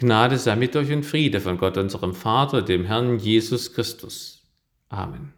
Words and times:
Gnade 0.00 0.38
sei 0.38 0.56
mit 0.56 0.74
euch 0.76 0.90
und 0.92 1.04
Friede 1.04 1.42
von 1.42 1.58
Gott, 1.58 1.76
unserem 1.76 2.14
Vater, 2.14 2.62
dem 2.62 2.86
Herrn 2.86 3.18
Jesus 3.18 3.74
Christus. 3.74 4.42
Amen. 4.88 5.34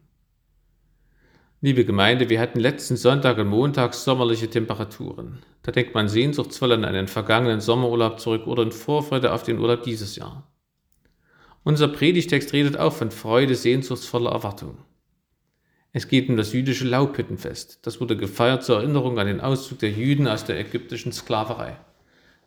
Liebe 1.60 1.84
Gemeinde, 1.84 2.30
wir 2.30 2.38
hatten 2.38 2.60
letzten 2.60 2.96
Sonntag 2.96 3.38
und 3.38 3.48
Montag 3.48 3.92
sommerliche 3.92 4.48
Temperaturen. 4.48 5.40
Da 5.64 5.72
denkt 5.72 5.94
man 5.94 6.08
sehnsuchtsvoll 6.08 6.70
an 6.70 6.84
einen 6.84 7.08
vergangenen 7.08 7.60
Sommerurlaub 7.60 8.20
zurück 8.20 8.46
oder 8.46 8.62
in 8.62 8.70
Vorfreude 8.70 9.32
auf 9.32 9.42
den 9.42 9.58
Urlaub 9.58 9.82
dieses 9.82 10.14
Jahr. 10.14 10.48
Unser 11.64 11.88
Predigtext 11.88 12.52
redet 12.52 12.76
auch 12.76 12.92
von 12.92 13.10
Freude, 13.10 13.56
sehnsuchtsvoller 13.56 14.30
Erwartung. 14.30 14.78
Es 15.90 16.06
geht 16.06 16.28
um 16.28 16.36
das 16.36 16.52
jüdische 16.52 16.86
Laubhüttenfest. 16.86 17.80
Das 17.82 18.00
wurde 18.00 18.16
gefeiert 18.16 18.62
zur 18.62 18.76
Erinnerung 18.76 19.18
an 19.18 19.26
den 19.26 19.40
Auszug 19.40 19.80
der 19.80 19.90
Jüden 19.90 20.28
aus 20.28 20.44
der 20.44 20.60
ägyptischen 20.60 21.10
Sklaverei. 21.10 21.78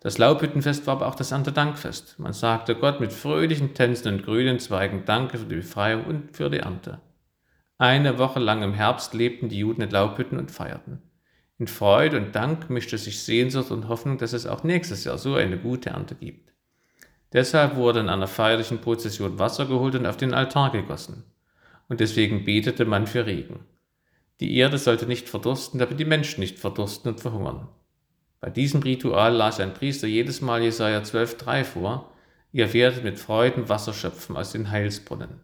Das 0.06 0.20
Laubhüttenfest 0.20 0.86
war 0.86 0.98
aber 0.98 1.08
auch 1.08 1.16
das 1.16 1.32
Erntedankfest. 1.32 2.20
Man 2.20 2.32
sagte 2.32 2.76
Gott 2.76 3.00
mit 3.00 3.12
fröhlichen 3.12 3.74
Tänzen 3.74 4.14
und 4.14 4.24
grünen 4.24 4.60
Zweigen 4.60 5.04
Danke 5.04 5.40
für 5.40 5.48
die 5.48 5.56
Befreiung 5.56 6.06
und 6.06 6.38
für 6.38 6.52
die 6.52 6.60
Ernte. 6.60 7.02
Eine 7.80 8.20
Woche 8.20 8.40
lang 8.40 8.62
im 8.62 8.76
Herbst 8.76 9.16
lebten 9.16 9.50
die 9.50 9.58
Juden 9.58 9.82
in 9.82 9.90
Laubhütten 9.90 10.38
und 10.38 10.52
feierten. 10.52 11.02
In 11.58 11.66
Freude 11.66 12.18
und 12.18 12.36
Dank 12.36 12.70
mischte 12.70 13.00
sich 13.00 13.24
Sehnsucht 13.24 13.72
und 13.72 13.88
Hoffnung, 13.88 14.20
dass 14.20 14.34
es 14.34 14.46
auch 14.46 14.64
nächstes 14.64 15.06
Jahr 15.06 15.18
so 15.18 15.34
eine 15.34 15.58
gute 15.58 15.90
Ernte 15.90 16.14
gibt. 16.14 16.54
Deshalb 17.34 17.76
wurde 17.76 18.02
in 18.02 18.10
einer 18.10 18.28
feierlichen 18.28 18.82
Prozession 18.82 19.40
Wasser 19.40 19.66
geholt 19.66 19.96
und 19.96 20.06
auf 20.06 20.18
den 20.18 20.36
Altar 20.36 20.72
gegossen. 20.72 21.24
Und 21.90 22.00
deswegen 22.00 22.46
betete 22.46 22.86
man 22.86 23.08
für 23.08 23.26
Regen. 23.26 23.62
Die 24.40 24.56
Erde 24.56 24.78
sollte 24.78 25.08
nicht 25.08 25.30
verdursten, 25.30 25.80
damit 25.80 26.00
die 26.00 26.06
Menschen 26.06 26.42
nicht 26.42 26.60
verdursten 26.60 27.12
und 27.12 27.22
verhungern. 27.22 27.70
Bei 28.46 28.52
diesem 28.52 28.84
Ritual 28.84 29.34
las 29.34 29.60
ein 29.60 29.74
Priester 29.74 30.06
jedes 30.06 30.40
Mal 30.40 30.62
Jesaja 30.62 31.00
12,3 31.00 31.64
vor: 31.64 32.12
Ihr 32.52 32.74
werdet 32.74 33.04
mit 33.04 33.18
Freuden 33.18 33.70
Wasser 33.70 33.92
schöpfen 33.92 34.38
aus 34.38 34.52
den 34.52 34.70
Heilsbrunnen. 34.70 35.42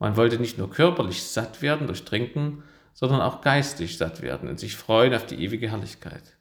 Man 0.00 0.16
wollte 0.16 0.40
nicht 0.40 0.58
nur 0.58 0.68
körperlich 0.68 1.22
satt 1.22 1.62
werden 1.62 1.86
durch 1.86 2.04
Trinken, 2.04 2.64
sondern 2.92 3.20
auch 3.20 3.40
geistig 3.40 3.98
satt 3.98 4.20
werden 4.20 4.48
und 4.48 4.58
sich 4.58 4.74
freuen 4.74 5.14
auf 5.14 5.26
die 5.26 5.36
ewige 5.44 5.70
Herrlichkeit. 5.70 6.36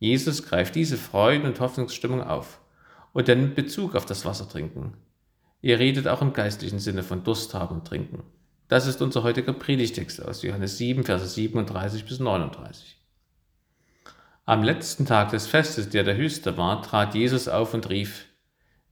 Jesus 0.00 0.42
greift 0.42 0.74
diese 0.74 0.98
Freuden- 0.98 1.46
und 1.46 1.60
Hoffnungsstimmung 1.60 2.22
auf 2.22 2.60
und 3.14 3.26
dann 3.26 3.40
nimmt 3.40 3.54
Bezug 3.54 3.94
auf 3.94 4.04
das 4.04 4.26
Wassertrinken. 4.26 4.98
Er 5.62 5.78
redet 5.78 6.06
auch 6.08 6.20
im 6.20 6.34
geistlichen 6.34 6.78
Sinne 6.78 7.04
von 7.04 7.24
Durst 7.24 7.54
haben 7.54 7.76
und 7.76 7.86
trinken. 7.86 8.22
Das 8.68 8.86
ist 8.86 9.00
unser 9.00 9.22
heutiger 9.22 9.54
Predigtext 9.54 10.22
aus 10.22 10.42
Johannes 10.42 10.76
7, 10.76 11.04
Verse 11.04 11.26
37 11.26 12.04
bis 12.04 12.20
39. 12.20 12.97
Am 14.48 14.62
letzten 14.62 15.04
Tag 15.04 15.28
des 15.32 15.46
Festes, 15.46 15.90
der 15.90 16.04
der 16.04 16.16
höchste 16.16 16.56
war, 16.56 16.80
trat 16.80 17.14
Jesus 17.14 17.48
auf 17.48 17.74
und 17.74 17.90
rief, 17.90 18.24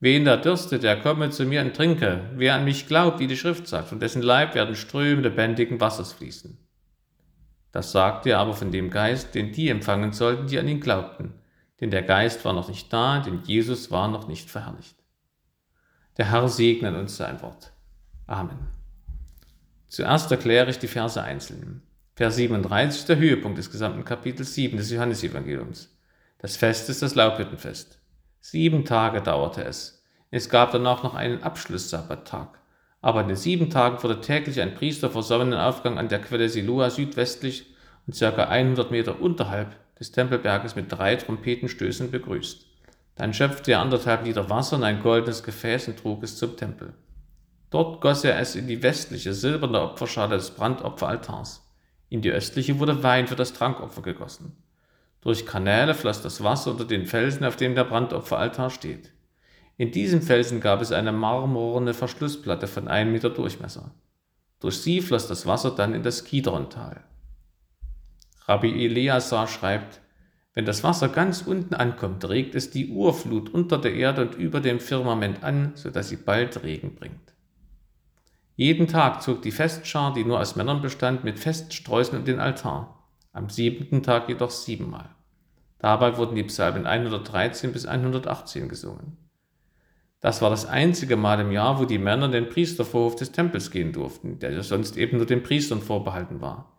Wen 0.00 0.26
da 0.26 0.36
dürstet, 0.36 0.82
der 0.82 1.00
komme 1.00 1.30
zu 1.30 1.46
mir 1.46 1.62
und 1.62 1.74
trinke. 1.74 2.28
Wer 2.34 2.56
an 2.56 2.64
mich 2.66 2.86
glaubt, 2.86 3.20
wie 3.20 3.26
die 3.26 3.38
Schrift 3.38 3.66
sagt, 3.66 3.88
von 3.88 3.98
dessen 3.98 4.20
Leib 4.20 4.54
werden 4.54 4.76
Ströme 4.76 5.22
lebendigen 5.22 5.80
Wassers 5.80 6.12
fließen. 6.12 6.58
Das 7.72 7.90
sagte 7.90 8.28
er 8.28 8.40
aber 8.40 8.52
von 8.52 8.70
dem 8.70 8.90
Geist, 8.90 9.34
den 9.34 9.50
die 9.52 9.70
empfangen 9.70 10.12
sollten, 10.12 10.46
die 10.46 10.58
an 10.58 10.68
ihn 10.68 10.82
glaubten. 10.82 11.32
Denn 11.80 11.90
der 11.90 12.02
Geist 12.02 12.44
war 12.44 12.52
noch 12.52 12.68
nicht 12.68 12.92
da, 12.92 13.20
denn 13.20 13.40
Jesus 13.44 13.90
war 13.90 14.08
noch 14.08 14.28
nicht 14.28 14.50
verherrlicht. 14.50 15.02
Der 16.18 16.30
Herr 16.32 16.50
segne 16.50 16.94
uns 16.98 17.16
sein 17.16 17.40
Wort. 17.40 17.72
Amen. 18.26 18.58
Zuerst 19.86 20.30
erkläre 20.30 20.68
ich 20.68 20.78
die 20.78 20.86
Verse 20.86 21.22
einzeln. 21.22 21.80
Vers 22.18 22.36
37 22.36 23.00
ist 23.00 23.08
der 23.10 23.18
Höhepunkt 23.18 23.58
des 23.58 23.70
gesamten 23.70 24.02
Kapitels 24.02 24.54
7 24.54 24.78
des 24.78 24.90
Johannesevangeliums. 24.90 25.94
Das 26.38 26.56
Fest 26.56 26.88
ist 26.88 27.02
das 27.02 27.14
Laubhüttenfest. 27.14 27.98
Sieben 28.40 28.86
Tage 28.86 29.20
dauerte 29.20 29.62
es. 29.64 30.02
Es 30.30 30.48
gab 30.48 30.72
danach 30.72 31.02
noch 31.02 31.14
einen 31.14 31.42
Abschlusssabbattag. 31.42 32.58
Aber 33.02 33.20
in 33.20 33.28
den 33.28 33.36
sieben 33.36 33.68
Tagen 33.68 34.02
wurde 34.02 34.22
täglich 34.22 34.62
ein 34.62 34.74
Priester 34.74 35.10
vor 35.10 35.22
Sonnenaufgang 35.22 35.98
an 35.98 36.08
der 36.08 36.22
Quelle 36.22 36.48
Siloa 36.48 36.88
südwestlich 36.88 37.66
und 38.06 38.18
ca. 38.18 38.44
100 38.44 38.90
Meter 38.90 39.20
unterhalb 39.20 39.76
des 39.98 40.10
Tempelberges 40.10 40.74
mit 40.74 40.90
drei 40.90 41.16
Trompetenstößen 41.16 42.10
begrüßt. 42.10 42.64
Dann 43.16 43.34
schöpfte 43.34 43.72
er 43.72 43.80
anderthalb 43.80 44.24
Liter 44.24 44.48
Wasser 44.48 44.76
in 44.76 44.84
ein 44.84 45.02
goldenes 45.02 45.42
Gefäß 45.42 45.88
und 45.88 45.98
trug 45.98 46.22
es 46.22 46.38
zum 46.38 46.56
Tempel. 46.56 46.94
Dort 47.68 48.00
goss 48.00 48.24
er 48.24 48.38
es 48.38 48.56
in 48.56 48.68
die 48.68 48.82
westliche 48.82 49.34
silberne 49.34 49.82
Opferschale 49.82 50.36
des 50.36 50.52
Brandopferaltars. 50.52 51.65
In 52.08 52.22
die 52.22 52.30
östliche 52.30 52.78
wurde 52.78 53.02
Wein 53.02 53.26
für 53.26 53.36
das 53.36 53.52
Trankopfer 53.52 54.02
gegossen. 54.02 54.56
Durch 55.20 55.44
Kanäle 55.44 55.94
floss 55.94 56.22
das 56.22 56.44
Wasser 56.44 56.70
unter 56.70 56.84
den 56.84 57.06
Felsen, 57.06 57.44
auf 57.44 57.56
dem 57.56 57.74
der 57.74 57.84
Brandopferaltar 57.84 58.70
steht. 58.70 59.12
In 59.76 59.90
diesem 59.90 60.22
Felsen 60.22 60.60
gab 60.60 60.80
es 60.80 60.92
eine 60.92 61.12
marmorne 61.12 61.94
Verschlussplatte 61.94 62.66
von 62.66 62.88
einem 62.88 63.12
Meter 63.12 63.30
Durchmesser. 63.30 63.92
Durch 64.60 64.78
sie 64.78 65.00
floss 65.00 65.26
das 65.26 65.46
Wasser 65.46 65.72
dann 65.72 65.94
in 65.94 66.02
das 66.02 66.24
Kidrontal. 66.24 67.02
Rabbi 68.46 68.84
Eleazar 68.84 69.48
schreibt, 69.48 70.00
wenn 70.54 70.64
das 70.64 70.82
Wasser 70.82 71.08
ganz 71.08 71.42
unten 71.42 71.74
ankommt, 71.74 72.26
regt 72.26 72.54
es 72.54 72.70
die 72.70 72.88
Urflut 72.88 73.52
unter 73.52 73.76
der 73.76 73.94
Erde 73.94 74.22
und 74.22 74.36
über 74.36 74.60
dem 74.60 74.80
Firmament 74.80 75.42
an, 75.42 75.72
so 75.74 75.90
dass 75.90 76.08
sie 76.08 76.16
bald 76.16 76.62
Regen 76.62 76.94
bringt. 76.94 77.35
Jeden 78.56 78.88
Tag 78.88 79.22
zog 79.22 79.42
die 79.42 79.52
Festschar, 79.52 80.14
die 80.14 80.24
nur 80.24 80.40
aus 80.40 80.56
Männern 80.56 80.80
bestand, 80.80 81.24
mit 81.24 81.38
Feststräußen 81.38 82.18
um 82.18 82.24
den 82.24 82.40
Altar, 82.40 83.04
am 83.32 83.50
siebenten 83.50 84.02
Tag 84.02 84.28
jedoch 84.28 84.50
siebenmal. 84.50 85.10
Dabei 85.78 86.16
wurden 86.16 86.36
die 86.36 86.42
Psalmen 86.42 86.86
113 86.86 87.72
bis 87.72 87.84
118 87.84 88.68
gesungen. 88.68 89.18
Das 90.20 90.40
war 90.40 90.48
das 90.48 90.64
einzige 90.64 91.16
Mal 91.16 91.40
im 91.40 91.52
Jahr, 91.52 91.78
wo 91.78 91.84
die 91.84 91.98
Männer 91.98 92.26
in 92.26 92.32
den 92.32 92.48
Priestervorhof 92.48 93.14
des 93.14 93.32
Tempels 93.32 93.70
gehen 93.70 93.92
durften, 93.92 94.38
der 94.38 94.52
ja 94.52 94.62
sonst 94.62 94.96
eben 94.96 95.18
nur 95.18 95.26
den 95.26 95.42
Priestern 95.42 95.82
vorbehalten 95.82 96.40
war. 96.40 96.72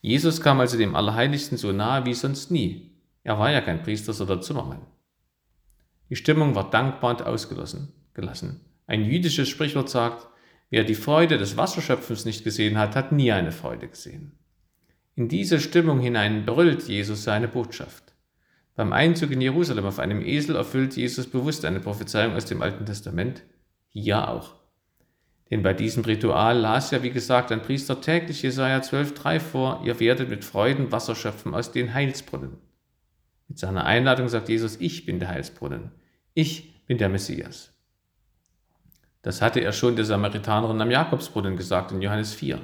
Jesus 0.00 0.40
kam 0.40 0.60
also 0.60 0.78
dem 0.78 0.94
Allerheiligsten 0.94 1.58
so 1.58 1.72
nahe 1.72 2.06
wie 2.06 2.14
sonst 2.14 2.52
nie. 2.52 2.92
Er 3.24 3.40
war 3.40 3.50
ja 3.50 3.60
kein 3.60 3.82
Priester, 3.82 4.12
sondern 4.12 4.42
Zimmermann. 4.42 4.86
Die 6.08 6.16
Stimmung 6.16 6.54
war 6.54 6.70
dankbar 6.70 7.10
und 7.10 7.26
ausgelassen. 7.26 7.92
Gelassen. 8.14 8.60
Ein 8.86 9.04
jüdisches 9.04 9.48
Sprichwort 9.48 9.90
sagt, 9.90 10.28
Wer 10.70 10.84
die 10.84 10.94
Freude 10.94 11.38
des 11.38 11.56
Wasserschöpfens 11.56 12.24
nicht 12.24 12.44
gesehen 12.44 12.78
hat, 12.78 12.94
hat 12.94 13.12
nie 13.12 13.32
eine 13.32 13.52
Freude 13.52 13.88
gesehen. 13.88 14.32
In 15.14 15.28
diese 15.28 15.60
Stimmung 15.60 16.00
hinein 16.00 16.44
brüllt 16.44 16.82
Jesus 16.84 17.24
seine 17.24 17.48
Botschaft. 17.48 18.14
Beim 18.76 18.92
Einzug 18.92 19.32
in 19.32 19.40
Jerusalem 19.40 19.86
auf 19.86 19.98
einem 19.98 20.22
Esel 20.22 20.54
erfüllt 20.54 20.94
Jesus 20.96 21.26
bewusst 21.26 21.64
eine 21.64 21.80
Prophezeiung 21.80 22.34
aus 22.34 22.44
dem 22.44 22.62
Alten 22.62 22.86
Testament, 22.86 23.42
hier 23.88 24.28
auch. 24.28 24.54
Denn 25.50 25.62
bei 25.62 25.72
diesem 25.72 26.04
Ritual 26.04 26.58
las 26.58 26.90
ja, 26.90 27.02
wie 27.02 27.10
gesagt, 27.10 27.50
ein 27.50 27.62
Priester 27.62 28.00
täglich 28.00 28.42
Jesaja 28.42 28.78
12,3 28.78 29.40
vor, 29.40 29.82
ihr 29.84 29.98
werdet 29.98 30.28
mit 30.28 30.44
Freuden 30.44 30.92
Wasser 30.92 31.14
schöpfen 31.14 31.54
aus 31.54 31.72
den 31.72 31.94
Heilsbrunnen. 31.94 32.58
Mit 33.48 33.58
seiner 33.58 33.86
Einladung 33.86 34.28
sagt 34.28 34.50
Jesus, 34.50 34.76
ich 34.78 35.06
bin 35.06 35.18
der 35.18 35.28
Heilsbrunnen. 35.30 35.90
Ich 36.34 36.84
bin 36.86 36.98
der 36.98 37.08
Messias. 37.08 37.72
Das 39.22 39.42
hatte 39.42 39.60
er 39.60 39.72
schon 39.72 39.96
der 39.96 40.04
Samaritanerin 40.04 40.80
am 40.80 40.90
Jakobsbrunnen 40.90 41.56
gesagt 41.56 41.92
in 41.92 42.00
Johannes 42.00 42.34
4. 42.34 42.60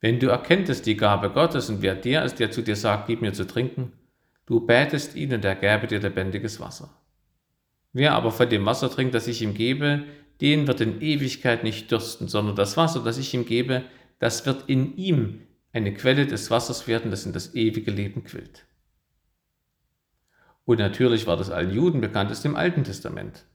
Wenn 0.00 0.20
du 0.20 0.28
erkenntest 0.28 0.86
die 0.86 0.96
Gabe 0.96 1.30
Gottes 1.30 1.70
und 1.70 1.82
wer 1.82 1.94
der 1.94 2.24
ist, 2.24 2.38
der 2.38 2.50
zu 2.50 2.62
dir 2.62 2.76
sagt, 2.76 3.06
gib 3.06 3.20
mir 3.20 3.32
zu 3.32 3.46
trinken, 3.46 3.92
du 4.46 4.60
betest 4.60 5.16
ihn 5.16 5.32
und 5.32 5.44
er 5.44 5.56
gäbe 5.56 5.86
dir 5.86 6.00
lebendiges 6.00 6.60
Wasser. 6.60 6.90
Wer 7.92 8.14
aber 8.14 8.30
von 8.30 8.48
dem 8.48 8.66
Wasser 8.66 8.90
trinkt, 8.90 9.14
das 9.14 9.26
ich 9.26 9.42
ihm 9.42 9.54
gebe, 9.54 10.04
den 10.40 10.66
wird 10.66 10.80
in 10.80 11.00
Ewigkeit 11.00 11.64
nicht 11.64 11.90
dürsten, 11.90 12.28
sondern 12.28 12.54
das 12.54 12.76
Wasser, 12.76 13.02
das 13.02 13.18
ich 13.18 13.34
ihm 13.34 13.44
gebe, 13.44 13.84
das 14.20 14.46
wird 14.46 14.68
in 14.68 14.96
ihm 14.96 15.40
eine 15.72 15.92
Quelle 15.94 16.26
des 16.26 16.50
Wassers 16.50 16.86
werden, 16.86 17.10
das 17.10 17.26
in 17.26 17.32
das 17.32 17.54
ewige 17.54 17.90
Leben 17.90 18.24
quillt. 18.24 18.66
Und 20.64 20.78
natürlich 20.78 21.26
war 21.26 21.36
das 21.36 21.50
allen 21.50 21.72
Juden 21.72 22.00
bekannt 22.00 22.30
aus 22.30 22.42
dem 22.42 22.54
Alten 22.54 22.84
Testament. 22.84 23.46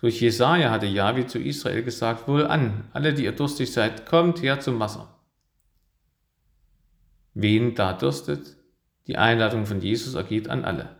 Durch 0.00 0.20
Jesaja 0.20 0.70
hatte 0.70 0.86
Jahwe 0.86 1.26
zu 1.26 1.38
Israel 1.38 1.82
gesagt: 1.82 2.28
Wohl 2.28 2.46
an, 2.46 2.84
alle, 2.92 3.14
die 3.14 3.24
ihr 3.24 3.32
durstig 3.32 3.72
seid, 3.72 4.06
kommt 4.06 4.42
her 4.42 4.60
zum 4.60 4.78
Wasser. 4.78 5.18
Wen 7.34 7.74
da 7.74 7.92
dürstet? 7.92 8.56
Die 9.06 9.16
Einladung 9.16 9.66
von 9.66 9.80
Jesus 9.80 10.14
ergeht 10.14 10.48
an 10.48 10.64
alle. 10.64 10.96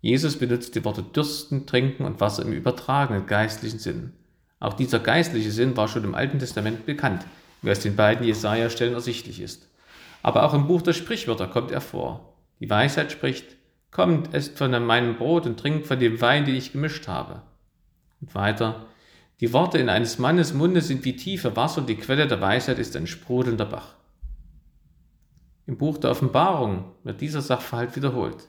Jesus 0.00 0.36
benutzt 0.36 0.74
die 0.74 0.84
Worte 0.84 1.02
dürsten, 1.02 1.66
trinken 1.66 2.04
und 2.04 2.20
Wasser 2.20 2.44
im 2.44 2.52
übertragenen 2.52 3.26
geistlichen 3.26 3.78
Sinn. 3.78 4.12
Auch 4.60 4.74
dieser 4.74 4.98
geistliche 4.98 5.50
Sinn 5.50 5.76
war 5.76 5.88
schon 5.88 6.04
im 6.04 6.14
Alten 6.14 6.38
Testament 6.38 6.86
bekannt, 6.86 7.24
wie 7.62 7.70
aus 7.70 7.80
den 7.80 7.96
beiden 7.96 8.26
Jesaja-Stellen 8.26 8.94
ersichtlich 8.94 9.40
ist. 9.40 9.68
Aber 10.22 10.44
auch 10.44 10.54
im 10.54 10.68
Buch 10.68 10.82
der 10.82 10.92
Sprichwörter 10.92 11.48
kommt 11.48 11.72
er 11.72 11.80
vor. 11.80 12.36
Die 12.60 12.70
Weisheit 12.70 13.10
spricht: 13.10 13.56
Kommt, 13.90 14.34
esst 14.34 14.56
von 14.56 14.70
meinem 14.86 15.16
Brot 15.16 15.46
und 15.46 15.58
trinkt 15.58 15.86
von 15.86 15.98
dem 15.98 16.20
Wein, 16.20 16.44
den 16.44 16.54
ich 16.54 16.72
gemischt 16.72 17.08
habe. 17.08 17.42
Und 18.22 18.34
weiter, 18.34 18.86
die 19.40 19.52
Worte 19.52 19.78
in 19.78 19.88
eines 19.88 20.18
Mannes 20.18 20.54
Munde 20.54 20.80
sind 20.80 21.04
wie 21.04 21.16
tiefe 21.16 21.56
Wasser 21.56 21.80
und 21.80 21.88
die 21.88 21.96
Quelle 21.96 22.28
der 22.28 22.40
Weisheit 22.40 22.78
ist 22.78 22.96
ein 22.96 23.08
sprudelnder 23.08 23.66
Bach. 23.66 23.96
Im 25.66 25.76
Buch 25.76 25.98
der 25.98 26.12
Offenbarung 26.12 26.92
wird 27.02 27.20
dieser 27.20 27.42
Sachverhalt 27.42 27.94
wiederholt. 27.96 28.48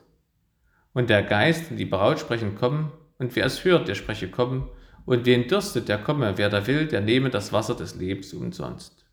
Und 0.94 1.10
der 1.10 1.24
Geist 1.24 1.72
und 1.72 1.78
die 1.78 1.86
Braut 1.86 2.20
sprechen 2.20 2.56
kommen, 2.56 2.92
Und 3.18 3.36
wer 3.36 3.46
es 3.46 3.64
hört, 3.64 3.88
der 3.88 3.96
spreche 3.96 4.30
kommen, 4.30 4.70
und 5.06 5.26
wen 5.26 5.48
dürstet, 5.48 5.90
der 5.90 5.98
komme, 5.98 6.38
wer 6.38 6.50
da 6.50 6.66
will, 6.68 6.88
der 6.88 7.02
nehme 7.02 7.30
das 7.30 7.52
Wasser 7.52 7.76
des 7.76 7.96
Lebens 7.96 8.34
umsonst. 8.34 9.06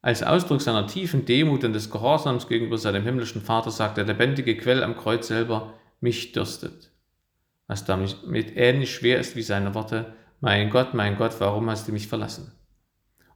Als 0.00 0.22
Ausdruck 0.22 0.62
seiner 0.62 0.86
tiefen 0.86 1.24
Demut 1.24 1.64
und 1.64 1.72
des 1.72 1.90
Gehorsams 1.90 2.48
gegenüber 2.48 2.78
seinem 2.78 3.02
himmlischen 3.02 3.42
Vater 3.42 3.70
sagt 3.70 3.96
der 3.96 4.04
lebendige 4.04 4.56
Quell 4.56 4.82
am 4.82 4.96
Kreuz 4.96 5.28
selber, 5.28 5.74
mich 6.00 6.32
dürstet. 6.32 6.92
Was 7.66 7.84
damit 7.84 8.16
ähnlich 8.56 8.94
schwer 8.94 9.18
ist 9.18 9.36
wie 9.36 9.42
seine 9.42 9.74
Worte, 9.74 10.14
mein 10.40 10.70
Gott, 10.70 10.94
mein 10.94 11.16
Gott, 11.16 11.34
warum 11.38 11.68
hast 11.70 11.88
du 11.88 11.92
mich 11.92 12.08
verlassen? 12.08 12.52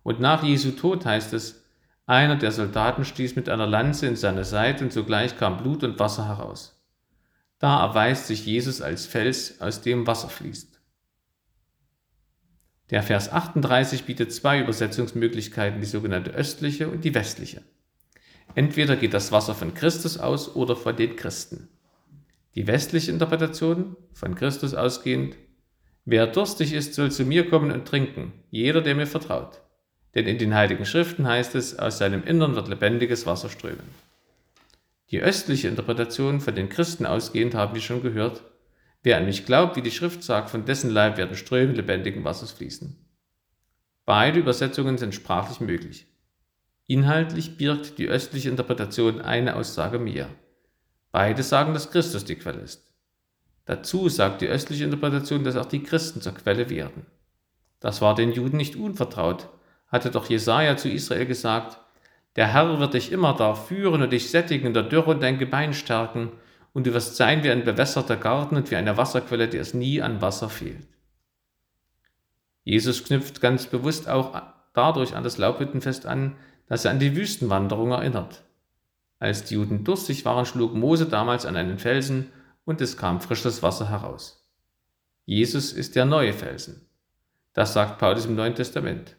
Und 0.02 0.20
nach 0.20 0.42
Jesu 0.42 0.72
Tod 0.72 1.04
heißt 1.04 1.32
es, 1.32 1.64
einer 2.06 2.36
der 2.36 2.52
Soldaten 2.52 3.04
stieß 3.04 3.36
mit 3.36 3.48
einer 3.48 3.66
Lanze 3.66 4.06
in 4.06 4.16
seine 4.16 4.44
Seite 4.44 4.84
und 4.84 4.92
sogleich 4.92 5.36
kam 5.36 5.58
Blut 5.58 5.84
und 5.84 5.98
Wasser 5.98 6.26
heraus. 6.26 6.80
Da 7.58 7.80
erweist 7.80 8.26
sich 8.26 8.46
Jesus 8.46 8.80
als 8.80 9.06
Fels, 9.06 9.60
aus 9.60 9.82
dem 9.82 10.06
Wasser 10.06 10.28
fließt. 10.28 10.80
Der 12.90 13.02
Vers 13.04 13.30
38 13.30 14.04
bietet 14.04 14.32
zwei 14.32 14.60
Übersetzungsmöglichkeiten, 14.60 15.80
die 15.80 15.86
sogenannte 15.86 16.32
östliche 16.32 16.88
und 16.88 17.04
die 17.04 17.14
westliche. 17.14 17.62
Entweder 18.54 18.96
geht 18.96 19.14
das 19.14 19.30
Wasser 19.30 19.54
von 19.54 19.74
Christus 19.74 20.18
aus 20.18 20.56
oder 20.56 20.74
von 20.74 20.96
den 20.96 21.14
Christen. 21.14 21.68
Die 22.54 22.66
westliche 22.66 23.12
Interpretation, 23.12 23.96
von 24.12 24.34
Christus 24.34 24.74
ausgehend, 24.74 25.36
wer 26.04 26.26
durstig 26.26 26.72
ist, 26.72 26.94
soll 26.94 27.12
zu 27.12 27.24
mir 27.24 27.48
kommen 27.48 27.70
und 27.70 27.86
trinken, 27.86 28.32
jeder, 28.50 28.80
der 28.80 28.96
mir 28.96 29.06
vertraut. 29.06 29.60
Denn 30.14 30.26
in 30.26 30.38
den 30.38 30.54
heiligen 30.54 30.84
Schriften 30.84 31.26
heißt 31.28 31.54
es, 31.54 31.78
aus 31.78 31.98
seinem 31.98 32.24
Innern 32.24 32.56
wird 32.56 32.68
lebendiges 32.68 33.26
Wasser 33.26 33.48
strömen. 33.48 33.86
Die 35.10 35.20
östliche 35.20 35.68
Interpretation 35.68 36.40
von 36.40 36.54
den 36.54 36.68
Christen 36.68 37.06
ausgehend 37.06 37.54
haben 37.54 37.74
wir 37.74 37.82
schon 37.82 38.02
gehört, 38.02 38.42
wer 39.02 39.16
an 39.16 39.26
mich 39.26 39.46
glaubt, 39.46 39.76
wie 39.76 39.82
die 39.82 39.90
Schrift 39.90 40.22
sagt, 40.22 40.50
von 40.50 40.64
dessen 40.64 40.90
Leib 40.90 41.16
werden 41.16 41.36
Ströme 41.36 41.72
lebendigen 41.72 42.24
Wassers 42.24 42.52
fließen. 42.52 42.96
Beide 44.04 44.40
Übersetzungen 44.40 44.98
sind 44.98 45.14
sprachlich 45.14 45.60
möglich. 45.60 46.06
Inhaltlich 46.86 47.56
birgt 47.56 47.98
die 47.98 48.08
östliche 48.08 48.50
Interpretation 48.50 49.20
eine 49.20 49.54
Aussage 49.54 50.00
mehr. 50.00 50.28
Beide 51.12 51.42
sagen, 51.42 51.74
dass 51.74 51.90
Christus 51.90 52.24
die 52.24 52.36
Quelle 52.36 52.60
ist. 52.60 52.94
Dazu 53.64 54.08
sagt 54.08 54.40
die 54.40 54.48
östliche 54.48 54.84
Interpretation, 54.84 55.44
dass 55.44 55.56
auch 55.56 55.66
die 55.66 55.82
Christen 55.82 56.20
zur 56.20 56.34
Quelle 56.34 56.70
werden. 56.70 57.06
Das 57.80 58.00
war 58.00 58.14
den 58.14 58.32
Juden 58.32 58.56
nicht 58.56 58.76
unvertraut, 58.76 59.48
hatte 59.88 60.10
doch 60.10 60.28
Jesaja 60.28 60.76
zu 60.76 60.88
Israel 60.88 61.26
gesagt: 61.26 61.78
Der 62.36 62.52
Herr 62.52 62.78
wird 62.78 62.94
dich 62.94 63.12
immer 63.12 63.34
da 63.34 63.54
führen 63.54 64.02
und 64.02 64.12
dich 64.12 64.30
sättigen 64.30 64.66
in 64.66 64.74
der 64.74 64.82
Dürre 64.84 65.10
und 65.10 65.22
dein 65.22 65.38
Gebein 65.38 65.72
stärken, 65.72 66.32
und 66.72 66.86
du 66.86 66.94
wirst 66.94 67.16
sein 67.16 67.42
wie 67.42 67.50
ein 67.50 67.64
bewässerter 67.64 68.16
Garten 68.16 68.56
und 68.56 68.70
wie 68.70 68.76
eine 68.76 68.96
Wasserquelle, 68.96 69.48
der 69.48 69.60
es 69.60 69.74
nie 69.74 70.02
an 70.02 70.22
Wasser 70.22 70.48
fehlt. 70.48 70.86
Jesus 72.62 73.02
knüpft 73.04 73.40
ganz 73.40 73.66
bewusst 73.66 74.08
auch 74.08 74.40
dadurch 74.74 75.16
an 75.16 75.24
das 75.24 75.38
Laubhüttenfest 75.38 76.06
an, 76.06 76.36
dass 76.68 76.84
er 76.84 76.92
an 76.92 77.00
die 77.00 77.16
Wüstenwanderung 77.16 77.90
erinnert. 77.90 78.44
Als 79.20 79.44
die 79.44 79.54
Juden 79.54 79.84
durstig 79.84 80.24
waren, 80.24 80.46
schlug 80.46 80.74
Mose 80.74 81.06
damals 81.06 81.44
an 81.46 81.54
einen 81.54 81.78
Felsen 81.78 82.32
und 82.64 82.80
es 82.80 82.96
kam 82.96 83.20
frisches 83.20 83.62
Wasser 83.62 83.90
heraus. 83.90 84.48
Jesus 85.26 85.72
ist 85.72 85.94
der 85.94 86.06
neue 86.06 86.32
Felsen. 86.32 86.88
Das 87.52 87.74
sagt 87.74 87.98
Paulus 87.98 88.24
im 88.24 88.34
Neuen 88.34 88.54
Testament. 88.54 89.16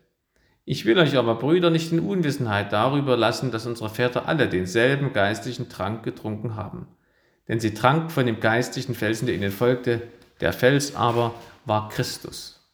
Ich 0.65 0.86
will 0.86 0.98
euch 0.98 1.18
aber, 1.18 1.36
Brüder, 1.36 1.69
nicht 1.69 1.92
in 1.92 2.00
Unwissenheit 2.00 2.74
darüber 2.74 3.15
lassen, 3.15 3.51
dass 3.51 3.68
unsere 3.68 3.89
Väter 3.89 4.27
alle 4.27 4.50
denselben 4.50 5.13
geistlichen 5.13 5.69
Trank 5.69 6.03
getrunken 6.03 6.56
haben. 6.56 6.88
Denn 7.48 7.59
sie 7.59 7.74
tranken 7.74 8.09
von 8.09 8.25
dem 8.25 8.39
geistlichen 8.39 8.95
Felsen, 8.95 9.27
der 9.27 9.36
ihnen 9.36 9.51
folgte, 9.51 10.01
der 10.39 10.51
Fels 10.51 10.95
aber 10.95 11.36
war 11.65 11.89
Christus. 11.89 12.69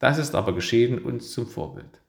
Das 0.00 0.18
ist 0.18 0.34
aber 0.34 0.52
geschehen 0.52 0.98
uns 0.98 1.30
zum 1.30 1.46
Vorbild. 1.46 2.01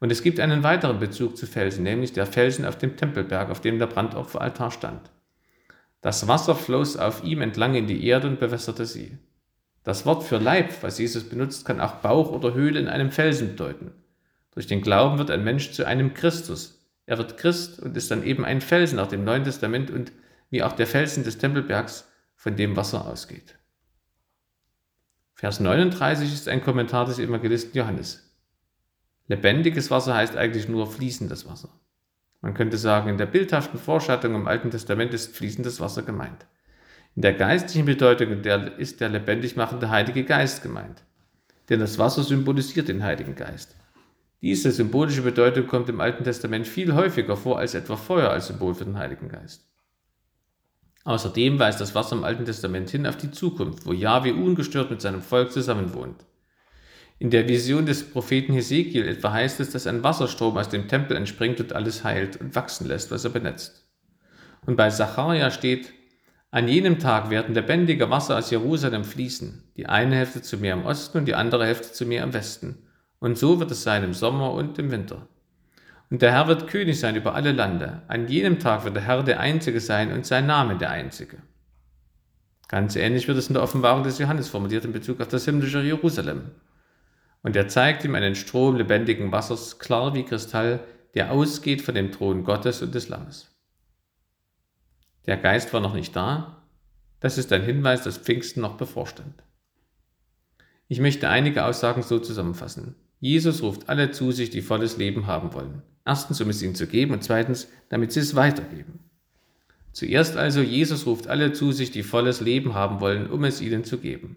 Und 0.00 0.12
es 0.12 0.22
gibt 0.22 0.38
einen 0.40 0.62
weiteren 0.62 1.00
Bezug 1.00 1.36
zu 1.36 1.46
Felsen, 1.46 1.82
nämlich 1.82 2.12
der 2.12 2.26
Felsen 2.26 2.64
auf 2.64 2.78
dem 2.78 2.96
Tempelberg, 2.96 3.50
auf 3.50 3.60
dem 3.60 3.78
der 3.78 3.86
Brandopferaltar 3.86 4.70
stand. 4.70 5.10
Das 6.00 6.28
Wasser 6.28 6.54
floss 6.54 6.96
auf 6.96 7.24
ihm 7.24 7.40
entlang 7.40 7.74
in 7.74 7.86
die 7.86 8.06
Erde 8.06 8.28
und 8.28 8.38
bewässerte 8.38 8.86
sie. 8.86 9.18
Das 9.82 10.06
Wort 10.06 10.22
für 10.22 10.38
Leib, 10.38 10.82
was 10.82 10.98
Jesus 10.98 11.24
benutzt, 11.24 11.64
kann 11.64 11.80
auch 11.80 11.96
Bauch 11.96 12.30
oder 12.30 12.54
Höhle 12.54 12.78
in 12.78 12.88
einem 12.88 13.10
Felsen 13.10 13.48
bedeuten. 13.48 13.92
Durch 14.52 14.66
den 14.66 14.82
Glauben 14.82 15.18
wird 15.18 15.30
ein 15.30 15.44
Mensch 15.44 15.72
zu 15.72 15.86
einem 15.86 16.14
Christus. 16.14 16.86
Er 17.06 17.18
wird 17.18 17.38
Christ 17.38 17.80
und 17.80 17.96
ist 17.96 18.10
dann 18.10 18.22
eben 18.22 18.44
ein 18.44 18.60
Felsen 18.60 18.96
nach 18.96 19.06
dem 19.06 19.24
Neuen 19.24 19.44
Testament 19.44 19.90
und 19.90 20.12
wie 20.50 20.62
auch 20.62 20.72
der 20.72 20.86
Felsen 20.86 21.24
des 21.24 21.38
Tempelbergs, 21.38 22.06
von 22.34 22.54
dem 22.54 22.76
Wasser 22.76 23.04
ausgeht. 23.04 23.56
Vers 25.34 25.58
39 25.58 26.32
ist 26.32 26.48
ein 26.48 26.62
Kommentar 26.62 27.04
des 27.04 27.18
Evangelisten 27.18 27.76
Johannes. 27.76 28.27
Lebendiges 29.28 29.90
Wasser 29.90 30.14
heißt 30.14 30.36
eigentlich 30.36 30.68
nur 30.68 30.90
fließendes 30.90 31.46
Wasser. 31.48 31.68
Man 32.40 32.54
könnte 32.54 32.78
sagen, 32.78 33.10
in 33.10 33.18
der 33.18 33.26
bildhaften 33.26 33.78
Vorschattung 33.78 34.34
im 34.34 34.48
Alten 34.48 34.70
Testament 34.70 35.12
ist 35.12 35.36
fließendes 35.36 35.80
Wasser 35.80 36.02
gemeint. 36.02 36.46
In 37.14 37.22
der 37.22 37.34
geistlichen 37.34 37.84
Bedeutung 37.84 38.42
ist 38.78 39.00
der 39.00 39.08
lebendig 39.08 39.56
machende 39.56 39.90
Heilige 39.90 40.24
Geist 40.24 40.62
gemeint. 40.62 41.02
Denn 41.68 41.80
das 41.80 41.98
Wasser 41.98 42.22
symbolisiert 42.22 42.88
den 42.88 43.02
Heiligen 43.02 43.34
Geist. 43.34 43.76
Diese 44.40 44.70
symbolische 44.70 45.22
Bedeutung 45.22 45.66
kommt 45.66 45.88
im 45.88 46.00
Alten 46.00 46.24
Testament 46.24 46.66
viel 46.66 46.94
häufiger 46.94 47.36
vor 47.36 47.58
als 47.58 47.74
etwa 47.74 47.96
Feuer 47.96 48.30
als 48.30 48.46
Symbol 48.46 48.74
für 48.74 48.84
den 48.84 48.96
Heiligen 48.96 49.28
Geist. 49.28 49.66
Außerdem 51.04 51.58
weist 51.58 51.80
das 51.80 51.94
Wasser 51.94 52.16
im 52.16 52.24
Alten 52.24 52.44
Testament 52.44 52.88
hin 52.90 53.06
auf 53.06 53.16
die 53.16 53.30
Zukunft, 53.30 53.84
wo 53.84 53.92
Yahweh 53.92 54.32
ungestört 54.32 54.90
mit 54.90 55.00
seinem 55.00 55.22
Volk 55.22 55.52
zusammenwohnt. 55.52 56.24
In 57.20 57.30
der 57.30 57.48
Vision 57.48 57.84
des 57.84 58.08
Propheten 58.08 58.52
Hesekiel 58.52 59.08
etwa 59.08 59.32
heißt 59.32 59.58
es, 59.58 59.70
dass 59.70 59.88
ein 59.88 60.04
Wasserstrom 60.04 60.56
aus 60.56 60.68
dem 60.68 60.86
Tempel 60.86 61.16
entspringt 61.16 61.58
und 61.60 61.72
alles 61.72 62.04
heilt 62.04 62.36
und 62.40 62.54
wachsen 62.54 62.86
lässt, 62.86 63.10
was 63.10 63.24
er 63.24 63.30
benetzt. 63.30 63.88
Und 64.66 64.76
bei 64.76 64.88
Sacharja 64.88 65.50
steht, 65.50 65.92
an 66.50 66.68
jenem 66.68 66.98
Tag 66.98 67.28
werden 67.28 67.54
lebendige 67.54 68.08
Wasser 68.08 68.38
aus 68.38 68.50
Jerusalem 68.50 69.04
fließen, 69.04 69.64
die 69.76 69.86
eine 69.86 70.16
Hälfte 70.16 70.42
zu 70.42 70.58
mir 70.58 70.72
im 70.72 70.86
Osten 70.86 71.18
und 71.18 71.24
die 71.26 71.34
andere 71.34 71.66
Hälfte 71.66 71.92
zu 71.92 72.06
mir 72.06 72.22
im 72.22 72.32
Westen. 72.32 72.86
Und 73.18 73.36
so 73.36 73.58
wird 73.58 73.70
es 73.72 73.82
sein 73.82 74.04
im 74.04 74.14
Sommer 74.14 74.52
und 74.52 74.78
im 74.78 74.90
Winter. 74.90 75.26
Und 76.10 76.22
der 76.22 76.32
Herr 76.32 76.46
wird 76.46 76.68
König 76.68 76.98
sein 77.00 77.16
über 77.16 77.34
alle 77.34 77.52
Lande. 77.52 78.02
An 78.08 78.28
jenem 78.28 78.60
Tag 78.60 78.84
wird 78.84 78.96
der 78.96 79.02
Herr 79.02 79.24
der 79.24 79.40
Einzige 79.40 79.80
sein 79.80 80.12
und 80.12 80.24
sein 80.24 80.46
Name 80.46 80.78
der 80.78 80.90
Einzige. 80.90 81.38
Ganz 82.68 82.96
ähnlich 82.96 83.28
wird 83.28 83.38
es 83.38 83.48
in 83.48 83.54
der 83.54 83.62
Offenbarung 83.62 84.04
des 84.04 84.18
Johannes 84.18 84.48
formuliert 84.48 84.84
in 84.84 84.92
Bezug 84.92 85.20
auf 85.20 85.28
das 85.28 85.44
himmlische 85.44 85.82
Jerusalem. 85.82 86.52
Und 87.42 87.56
er 87.56 87.68
zeigt 87.68 88.04
ihm 88.04 88.14
einen 88.14 88.34
Strom 88.34 88.76
lebendigen 88.76 89.32
Wassers, 89.32 89.78
klar 89.78 90.14
wie 90.14 90.24
Kristall, 90.24 90.80
der 91.14 91.32
ausgeht 91.32 91.82
von 91.82 91.94
dem 91.94 92.12
Thron 92.12 92.44
Gottes 92.44 92.82
und 92.82 92.94
des 92.94 93.08
Lammes. 93.08 93.54
Der 95.26 95.36
Geist 95.36 95.72
war 95.72 95.80
noch 95.80 95.94
nicht 95.94 96.16
da. 96.16 96.62
Das 97.20 97.38
ist 97.38 97.52
ein 97.52 97.62
Hinweis, 97.62 98.02
dass 98.02 98.18
Pfingsten 98.18 98.60
noch 98.60 98.76
bevorstand. 98.76 99.42
Ich 100.88 101.00
möchte 101.00 101.28
einige 101.28 101.64
Aussagen 101.64 102.02
so 102.02 102.18
zusammenfassen. 102.18 102.94
Jesus 103.20 103.62
ruft 103.62 103.88
alle 103.88 104.10
zu 104.10 104.32
sich, 104.32 104.50
die 104.50 104.62
volles 104.62 104.96
Leben 104.96 105.26
haben 105.26 105.52
wollen. 105.52 105.82
Erstens, 106.06 106.40
um 106.40 106.48
es 106.48 106.62
ihnen 106.62 106.74
zu 106.74 106.86
geben 106.86 107.12
und 107.12 107.22
zweitens, 107.22 107.68
damit 107.90 108.12
sie 108.12 108.20
es 108.20 108.34
weitergeben. 108.34 109.00
Zuerst 109.92 110.36
also, 110.36 110.60
Jesus 110.60 111.06
ruft 111.06 111.26
alle 111.26 111.52
zu 111.52 111.72
sich, 111.72 111.90
die 111.90 112.02
volles 112.02 112.40
Leben 112.40 112.74
haben 112.74 113.00
wollen, 113.00 113.28
um 113.28 113.44
es 113.44 113.60
ihnen 113.60 113.84
zu 113.84 113.98
geben. 113.98 114.36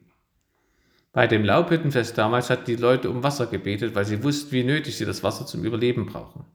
Bei 1.13 1.27
dem 1.27 1.43
Laubhüttenfest 1.43 2.17
damals 2.17 2.49
hatten 2.49 2.65
die 2.65 2.75
Leute 2.75 3.09
um 3.09 3.23
Wasser 3.23 3.47
gebetet, 3.47 3.95
weil 3.95 4.05
sie 4.05 4.23
wussten, 4.23 4.51
wie 4.51 4.63
nötig 4.63 4.97
sie 4.97 5.05
das 5.05 5.23
Wasser 5.23 5.45
zum 5.45 5.63
Überleben 5.65 6.05
brauchen. 6.05 6.45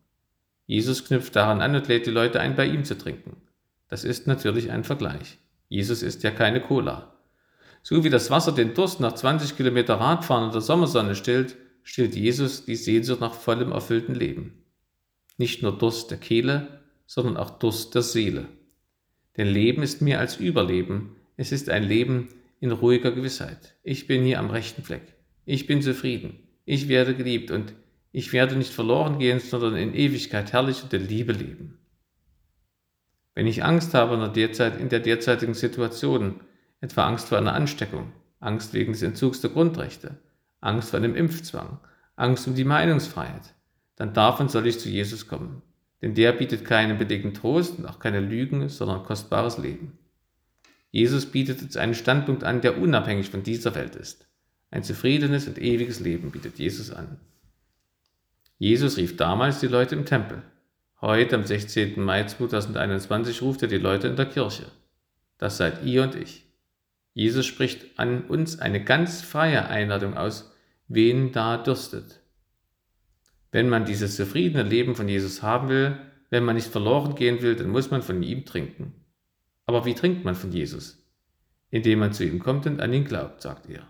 Jesus 0.64 1.04
knüpft 1.04 1.36
daran 1.36 1.60
an 1.60 1.74
und 1.74 1.88
lädt 1.88 2.06
die 2.06 2.10
Leute 2.10 2.40
ein, 2.40 2.56
bei 2.56 2.66
ihm 2.66 2.84
zu 2.84 2.96
trinken. 2.96 3.36
Das 3.88 4.02
ist 4.02 4.26
natürlich 4.26 4.70
ein 4.70 4.82
Vergleich. 4.82 5.38
Jesus 5.68 6.02
ist 6.02 6.22
ja 6.22 6.30
keine 6.30 6.60
Cola. 6.60 7.12
So 7.82 8.02
wie 8.02 8.10
das 8.10 8.30
Wasser 8.30 8.52
den 8.52 8.74
Durst 8.74 8.98
nach 8.98 9.14
20 9.14 9.56
Kilometer 9.56 9.94
Radfahren 9.94 10.46
in 10.46 10.52
der 10.52 10.60
Sommersonne 10.60 11.14
stillt, 11.14 11.56
stillt 11.84 12.16
Jesus 12.16 12.64
die 12.64 12.74
Sehnsucht 12.74 13.20
nach 13.20 13.34
vollem 13.34 13.70
erfüllten 13.70 14.14
Leben. 14.14 14.64
Nicht 15.36 15.62
nur 15.62 15.76
Durst 15.76 16.10
der 16.10 16.18
Kehle, 16.18 16.80
sondern 17.06 17.36
auch 17.36 17.50
Durst 17.50 17.94
der 17.94 18.02
Seele. 18.02 18.48
Denn 19.36 19.46
Leben 19.46 19.82
ist 19.82 20.02
mehr 20.02 20.18
als 20.18 20.36
Überleben. 20.36 21.14
Es 21.36 21.52
ist 21.52 21.68
ein 21.68 21.84
Leben, 21.84 22.28
in 22.60 22.72
ruhiger 22.72 23.12
Gewissheit. 23.12 23.76
Ich 23.82 24.06
bin 24.06 24.24
hier 24.24 24.38
am 24.38 24.50
rechten 24.50 24.82
Fleck. 24.82 25.14
Ich 25.44 25.66
bin 25.66 25.82
zufrieden. 25.82 26.38
Ich 26.64 26.88
werde 26.88 27.14
geliebt 27.14 27.50
und 27.50 27.74
ich 28.12 28.32
werde 28.32 28.56
nicht 28.56 28.72
verloren 28.72 29.18
gehen, 29.18 29.40
sondern 29.40 29.76
in 29.76 29.94
Ewigkeit 29.94 30.52
herrlich 30.52 30.82
und 30.82 30.92
in 30.92 31.06
Liebe 31.06 31.32
leben. 31.32 31.78
Wenn 33.34 33.46
ich 33.46 33.62
Angst 33.62 33.92
habe 33.92 34.14
in 34.14 34.20
der, 34.20 34.30
derzeit, 34.30 34.80
in 34.80 34.88
der 34.88 35.00
derzeitigen 35.00 35.54
Situation, 35.54 36.40
etwa 36.80 37.06
Angst 37.06 37.28
vor 37.28 37.38
einer 37.38 37.52
Ansteckung, 37.52 38.12
Angst 38.40 38.72
wegen 38.72 38.92
des 38.92 39.02
Entzugs 39.02 39.42
der 39.42 39.50
Grundrechte, 39.50 40.18
Angst 40.60 40.90
vor 40.90 40.98
einem 40.98 41.14
Impfzwang, 41.14 41.78
Angst 42.16 42.48
um 42.48 42.54
die 42.54 42.64
Meinungsfreiheit, 42.64 43.54
dann 43.96 44.14
darf 44.14 44.40
soll 44.50 44.66
ich 44.66 44.80
zu 44.80 44.88
Jesus 44.88 45.28
kommen. 45.28 45.62
Denn 46.02 46.14
der 46.14 46.32
bietet 46.32 46.64
keinen 46.64 46.98
bedingten 46.98 47.34
Trost 47.34 47.78
und 47.78 47.86
auch 47.86 47.98
keine 47.98 48.20
Lügen, 48.20 48.68
sondern 48.68 49.04
kostbares 49.04 49.58
Leben. 49.58 49.98
Jesus 50.96 51.26
bietet 51.26 51.60
uns 51.60 51.76
einen 51.76 51.92
Standpunkt 51.92 52.42
an, 52.42 52.62
der 52.62 52.78
unabhängig 52.78 53.28
von 53.28 53.42
dieser 53.42 53.74
Welt 53.74 53.96
ist. 53.96 54.26
Ein 54.70 54.82
zufriedenes 54.82 55.46
und 55.46 55.58
ewiges 55.58 56.00
Leben 56.00 56.30
bietet 56.30 56.58
Jesus 56.58 56.90
an. 56.90 57.20
Jesus 58.56 58.96
rief 58.96 59.14
damals 59.18 59.60
die 59.60 59.66
Leute 59.66 59.94
im 59.94 60.06
Tempel. 60.06 60.40
Heute, 61.02 61.34
am 61.36 61.44
16. 61.44 62.00
Mai 62.00 62.24
2021, 62.24 63.42
ruft 63.42 63.60
er 63.60 63.68
die 63.68 63.76
Leute 63.76 64.08
in 64.08 64.16
der 64.16 64.24
Kirche. 64.24 64.64
Das 65.36 65.58
seid 65.58 65.84
ihr 65.84 66.02
und 66.02 66.14
ich. 66.14 66.46
Jesus 67.12 67.44
spricht 67.44 67.98
an 67.98 68.22
uns 68.22 68.60
eine 68.60 68.82
ganz 68.82 69.20
freie 69.20 69.66
Einladung 69.66 70.16
aus, 70.16 70.50
wen 70.88 71.30
da 71.30 71.58
dürstet. 71.58 72.22
Wenn 73.52 73.68
man 73.68 73.84
dieses 73.84 74.16
zufriedene 74.16 74.62
Leben 74.62 74.94
von 74.94 75.10
Jesus 75.10 75.42
haben 75.42 75.68
will, 75.68 75.98
wenn 76.30 76.46
man 76.46 76.56
nicht 76.56 76.68
verloren 76.68 77.16
gehen 77.16 77.42
will, 77.42 77.54
dann 77.54 77.68
muss 77.68 77.90
man 77.90 78.00
von 78.00 78.22
ihm 78.22 78.46
trinken. 78.46 78.94
Aber 79.66 79.84
wie 79.84 79.94
trinkt 79.94 80.24
man 80.24 80.34
von 80.34 80.52
Jesus? 80.52 81.04
Indem 81.70 81.98
man 81.98 82.12
zu 82.12 82.24
ihm 82.24 82.38
kommt 82.38 82.66
und 82.66 82.80
an 82.80 82.92
ihn 82.92 83.04
glaubt, 83.04 83.42
sagt 83.42 83.68
er. 83.68 83.86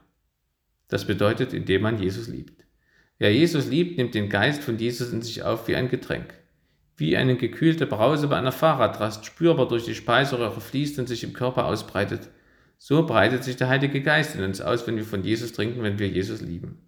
Das 0.88 1.06
bedeutet, 1.06 1.52
indem 1.52 1.82
man 1.82 1.98
Jesus 1.98 2.28
liebt. 2.28 2.64
Wer 3.18 3.32
Jesus 3.32 3.68
liebt, 3.68 3.96
nimmt 3.98 4.14
den 4.14 4.28
Geist 4.28 4.62
von 4.62 4.78
Jesus 4.78 5.12
in 5.12 5.22
sich 5.22 5.42
auf 5.42 5.68
wie 5.68 5.76
ein 5.76 5.88
Getränk. 5.88 6.34
Wie 6.96 7.16
eine 7.16 7.36
gekühlte 7.36 7.86
Brause 7.86 8.28
bei 8.28 8.36
einer 8.36 8.52
Fahrradrast 8.52 9.26
spürbar 9.26 9.68
durch 9.68 9.84
die 9.84 9.94
Speiseröhre 9.94 10.60
fließt 10.60 10.98
und 10.98 11.06
sich 11.06 11.24
im 11.24 11.34
Körper 11.34 11.66
ausbreitet, 11.66 12.30
so 12.78 13.06
breitet 13.06 13.44
sich 13.44 13.56
der 13.56 13.68
Heilige 13.68 14.02
Geist 14.02 14.34
in 14.34 14.44
uns 14.44 14.60
aus, 14.60 14.86
wenn 14.86 14.96
wir 14.96 15.04
von 15.04 15.22
Jesus 15.22 15.52
trinken, 15.52 15.82
wenn 15.82 15.98
wir 15.98 16.08
Jesus 16.08 16.40
lieben. 16.40 16.78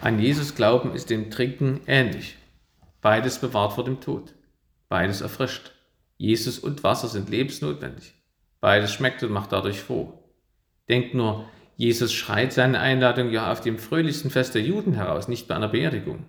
An 0.00 0.18
Jesus 0.18 0.54
glauben 0.54 0.94
ist 0.94 1.10
dem 1.10 1.30
Trinken 1.30 1.80
ähnlich. 1.86 2.36
Beides 3.02 3.38
bewahrt 3.38 3.74
vor 3.74 3.84
dem 3.84 4.00
Tod. 4.00 4.34
Beides 4.88 5.20
erfrischt. 5.20 5.72
Jesus 6.20 6.58
und 6.58 6.84
Wasser 6.84 7.08
sind 7.08 7.30
lebensnotwendig. 7.30 8.12
Beides 8.60 8.92
schmeckt 8.92 9.22
und 9.22 9.32
macht 9.32 9.52
dadurch 9.52 9.80
froh. 9.80 10.22
Denkt 10.86 11.14
nur, 11.14 11.48
Jesus 11.78 12.12
schreit 12.12 12.52
seine 12.52 12.78
Einladung 12.78 13.30
ja 13.30 13.50
auf 13.50 13.62
dem 13.62 13.78
fröhlichsten 13.78 14.28
Fest 14.30 14.54
der 14.54 14.60
Juden 14.60 14.92
heraus, 14.92 15.28
nicht 15.28 15.48
bei 15.48 15.54
einer 15.56 15.70
Beerdigung. 15.70 16.26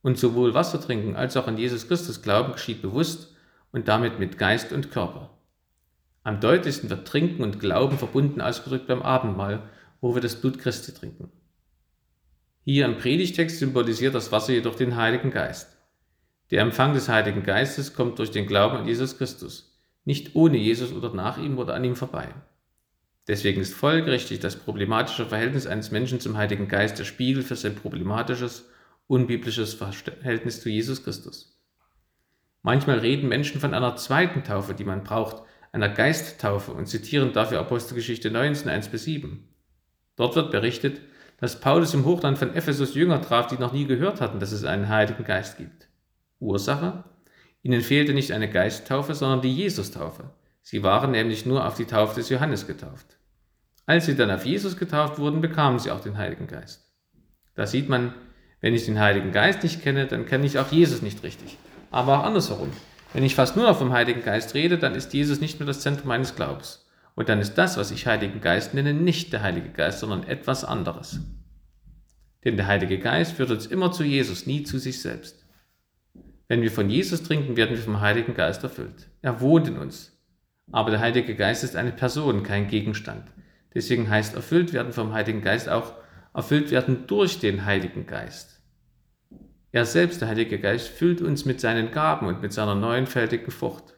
Und 0.00 0.18
sowohl 0.18 0.54
Wasser 0.54 0.80
trinken 0.80 1.16
als 1.16 1.36
auch 1.36 1.46
an 1.46 1.58
Jesus 1.58 1.86
Christus 1.86 2.22
glauben 2.22 2.52
geschieht 2.52 2.80
bewusst 2.80 3.36
und 3.72 3.88
damit 3.88 4.18
mit 4.18 4.38
Geist 4.38 4.72
und 4.72 4.90
Körper. 4.90 5.36
Am 6.22 6.40
deutlichsten 6.40 6.88
wird 6.88 7.06
Trinken 7.06 7.42
und 7.42 7.60
Glauben 7.60 7.98
verbunden 7.98 8.40
ausgedrückt 8.40 8.86
beim 8.86 9.02
Abendmahl, 9.02 9.68
wo 10.00 10.14
wir 10.14 10.22
das 10.22 10.36
Blut 10.36 10.58
Christi 10.58 10.92
trinken. 10.92 11.30
Hier 12.64 12.86
im 12.86 12.96
Predigtext 12.96 13.58
symbolisiert 13.58 14.14
das 14.14 14.32
Wasser 14.32 14.54
jedoch 14.54 14.76
den 14.76 14.96
Heiligen 14.96 15.30
Geist. 15.30 15.76
Der 16.50 16.62
Empfang 16.62 16.94
des 16.94 17.08
Heiligen 17.08 17.44
Geistes 17.44 17.94
kommt 17.94 18.18
durch 18.18 18.32
den 18.32 18.46
Glauben 18.46 18.76
an 18.76 18.86
Jesus 18.86 19.16
Christus, 19.18 19.78
nicht 20.04 20.34
ohne 20.34 20.56
Jesus 20.56 20.92
oder 20.92 21.14
nach 21.14 21.38
ihm 21.38 21.58
oder 21.58 21.74
an 21.74 21.84
ihm 21.84 21.94
vorbei. 21.94 22.28
Deswegen 23.28 23.60
ist 23.60 23.74
folgerichtig 23.74 24.40
das 24.40 24.56
problematische 24.56 25.26
Verhältnis 25.26 25.68
eines 25.68 25.92
Menschen 25.92 26.18
zum 26.18 26.36
Heiligen 26.36 26.66
Geist 26.66 26.98
der 26.98 27.04
Spiegel 27.04 27.44
für 27.44 27.54
sein 27.54 27.76
problematisches, 27.76 28.68
unbiblisches 29.06 29.74
Verhältnis 29.74 30.60
zu 30.60 30.68
Jesus 30.68 31.04
Christus. 31.04 31.56
Manchmal 32.62 32.98
reden 32.98 33.28
Menschen 33.28 33.60
von 33.60 33.72
einer 33.72 33.94
zweiten 33.94 34.42
Taufe, 34.42 34.74
die 34.74 34.84
man 34.84 35.04
braucht, 35.04 35.44
einer 35.70 35.88
Geisttaufe 35.88 36.72
und 36.72 36.86
zitieren 36.86 37.32
dafür 37.32 37.60
Apostelgeschichte 37.60 38.32
19, 38.32 38.68
1 38.68 38.88
bis 38.88 39.04
7. 39.04 39.48
Dort 40.16 40.34
wird 40.34 40.50
berichtet, 40.50 41.00
dass 41.38 41.60
Paulus 41.60 41.94
im 41.94 42.04
Hochland 42.04 42.38
von 42.38 42.54
Ephesus 42.54 42.96
Jünger 42.96 43.22
traf, 43.22 43.46
die 43.46 43.58
noch 43.58 43.72
nie 43.72 43.86
gehört 43.86 44.20
hatten, 44.20 44.40
dass 44.40 44.50
es 44.50 44.64
einen 44.64 44.88
Heiligen 44.88 45.22
Geist 45.22 45.56
gibt. 45.56 45.89
Ursache? 46.40 47.04
Ihnen 47.62 47.82
fehlte 47.82 48.14
nicht 48.14 48.32
eine 48.32 48.50
Geisttaufe, 48.50 49.14
sondern 49.14 49.42
die 49.42 49.54
Jesus-Taufe. 49.54 50.30
Sie 50.62 50.82
waren 50.82 51.12
nämlich 51.12 51.46
nur 51.46 51.66
auf 51.66 51.76
die 51.76 51.84
Taufe 51.84 52.14
des 52.14 52.28
Johannes 52.28 52.66
getauft. 52.66 53.18
Als 53.86 54.06
sie 54.06 54.16
dann 54.16 54.30
auf 54.30 54.46
Jesus 54.46 54.76
getauft 54.76 55.18
wurden, 55.18 55.40
bekamen 55.40 55.78
sie 55.78 55.90
auch 55.90 56.00
den 56.00 56.16
Heiligen 56.16 56.46
Geist. 56.46 56.90
Da 57.54 57.66
sieht 57.66 57.88
man, 57.88 58.14
wenn 58.60 58.74
ich 58.74 58.84
den 58.84 59.00
Heiligen 59.00 59.32
Geist 59.32 59.62
nicht 59.62 59.82
kenne, 59.82 60.06
dann 60.06 60.26
kenne 60.26 60.46
ich 60.46 60.58
auch 60.58 60.70
Jesus 60.70 61.02
nicht 61.02 61.22
richtig. 61.22 61.58
Aber 61.90 62.20
auch 62.20 62.24
andersherum. 62.24 62.70
Wenn 63.12 63.24
ich 63.24 63.34
fast 63.34 63.56
nur 63.56 63.66
noch 63.66 63.78
vom 63.78 63.92
Heiligen 63.92 64.22
Geist 64.22 64.54
rede, 64.54 64.78
dann 64.78 64.94
ist 64.94 65.12
Jesus 65.12 65.40
nicht 65.40 65.58
mehr 65.58 65.66
das 65.66 65.80
Zentrum 65.80 66.08
meines 66.08 66.36
Glaubens. 66.36 66.86
Und 67.16 67.28
dann 67.28 67.40
ist 67.40 67.54
das, 67.54 67.76
was 67.76 67.90
ich 67.90 68.06
Heiligen 68.06 68.40
Geist 68.40 68.74
nenne, 68.74 68.94
nicht 68.94 69.32
der 69.32 69.42
Heilige 69.42 69.70
Geist, 69.70 70.00
sondern 70.00 70.22
etwas 70.22 70.64
anderes. 70.64 71.20
Denn 72.44 72.56
der 72.56 72.66
Heilige 72.66 72.98
Geist 72.98 73.32
führt 73.32 73.50
uns 73.50 73.66
immer 73.66 73.92
zu 73.92 74.04
Jesus, 74.04 74.46
nie 74.46 74.62
zu 74.62 74.78
sich 74.78 75.02
selbst. 75.02 75.44
Wenn 76.50 76.62
wir 76.62 76.72
von 76.72 76.90
Jesus 76.90 77.22
trinken, 77.22 77.56
werden 77.56 77.76
wir 77.76 77.82
vom 77.84 78.00
Heiligen 78.00 78.34
Geist 78.34 78.64
erfüllt. 78.64 79.08
Er 79.22 79.40
wohnt 79.40 79.68
in 79.68 79.78
uns. 79.78 80.20
Aber 80.72 80.90
der 80.90 80.98
Heilige 80.98 81.36
Geist 81.36 81.62
ist 81.62 81.76
eine 81.76 81.92
Person, 81.92 82.42
kein 82.42 82.66
Gegenstand. 82.66 83.22
Deswegen 83.72 84.10
heißt 84.10 84.34
erfüllt 84.34 84.72
werden 84.72 84.92
vom 84.92 85.12
Heiligen 85.12 85.42
Geist 85.42 85.68
auch 85.68 85.92
erfüllt 86.34 86.72
werden 86.72 87.06
durch 87.06 87.38
den 87.38 87.66
Heiligen 87.66 88.04
Geist. 88.08 88.60
Er 89.70 89.84
selbst, 89.84 90.22
der 90.22 90.26
Heilige 90.26 90.58
Geist, 90.58 90.88
füllt 90.88 91.22
uns 91.22 91.44
mit 91.44 91.60
seinen 91.60 91.92
Gaben 91.92 92.26
und 92.26 92.42
mit 92.42 92.52
seiner 92.52 92.74
neunfältigen 92.74 93.52
Frucht. 93.52 93.94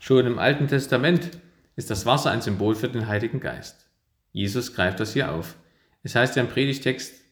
Schon 0.00 0.26
im 0.26 0.40
Alten 0.40 0.66
Testament 0.66 1.38
ist 1.76 1.88
das 1.88 2.04
Wasser 2.04 2.32
ein 2.32 2.42
Symbol 2.42 2.74
für 2.74 2.88
den 2.88 3.06
Heiligen 3.06 3.38
Geist. 3.38 3.88
Jesus 4.32 4.74
greift 4.74 4.98
das 4.98 5.12
hier 5.12 5.30
auf. 5.30 5.54
Es 6.02 6.16
heißt 6.16 6.34
ja 6.34 6.42
im 6.42 6.48
Predigtext, 6.48 7.23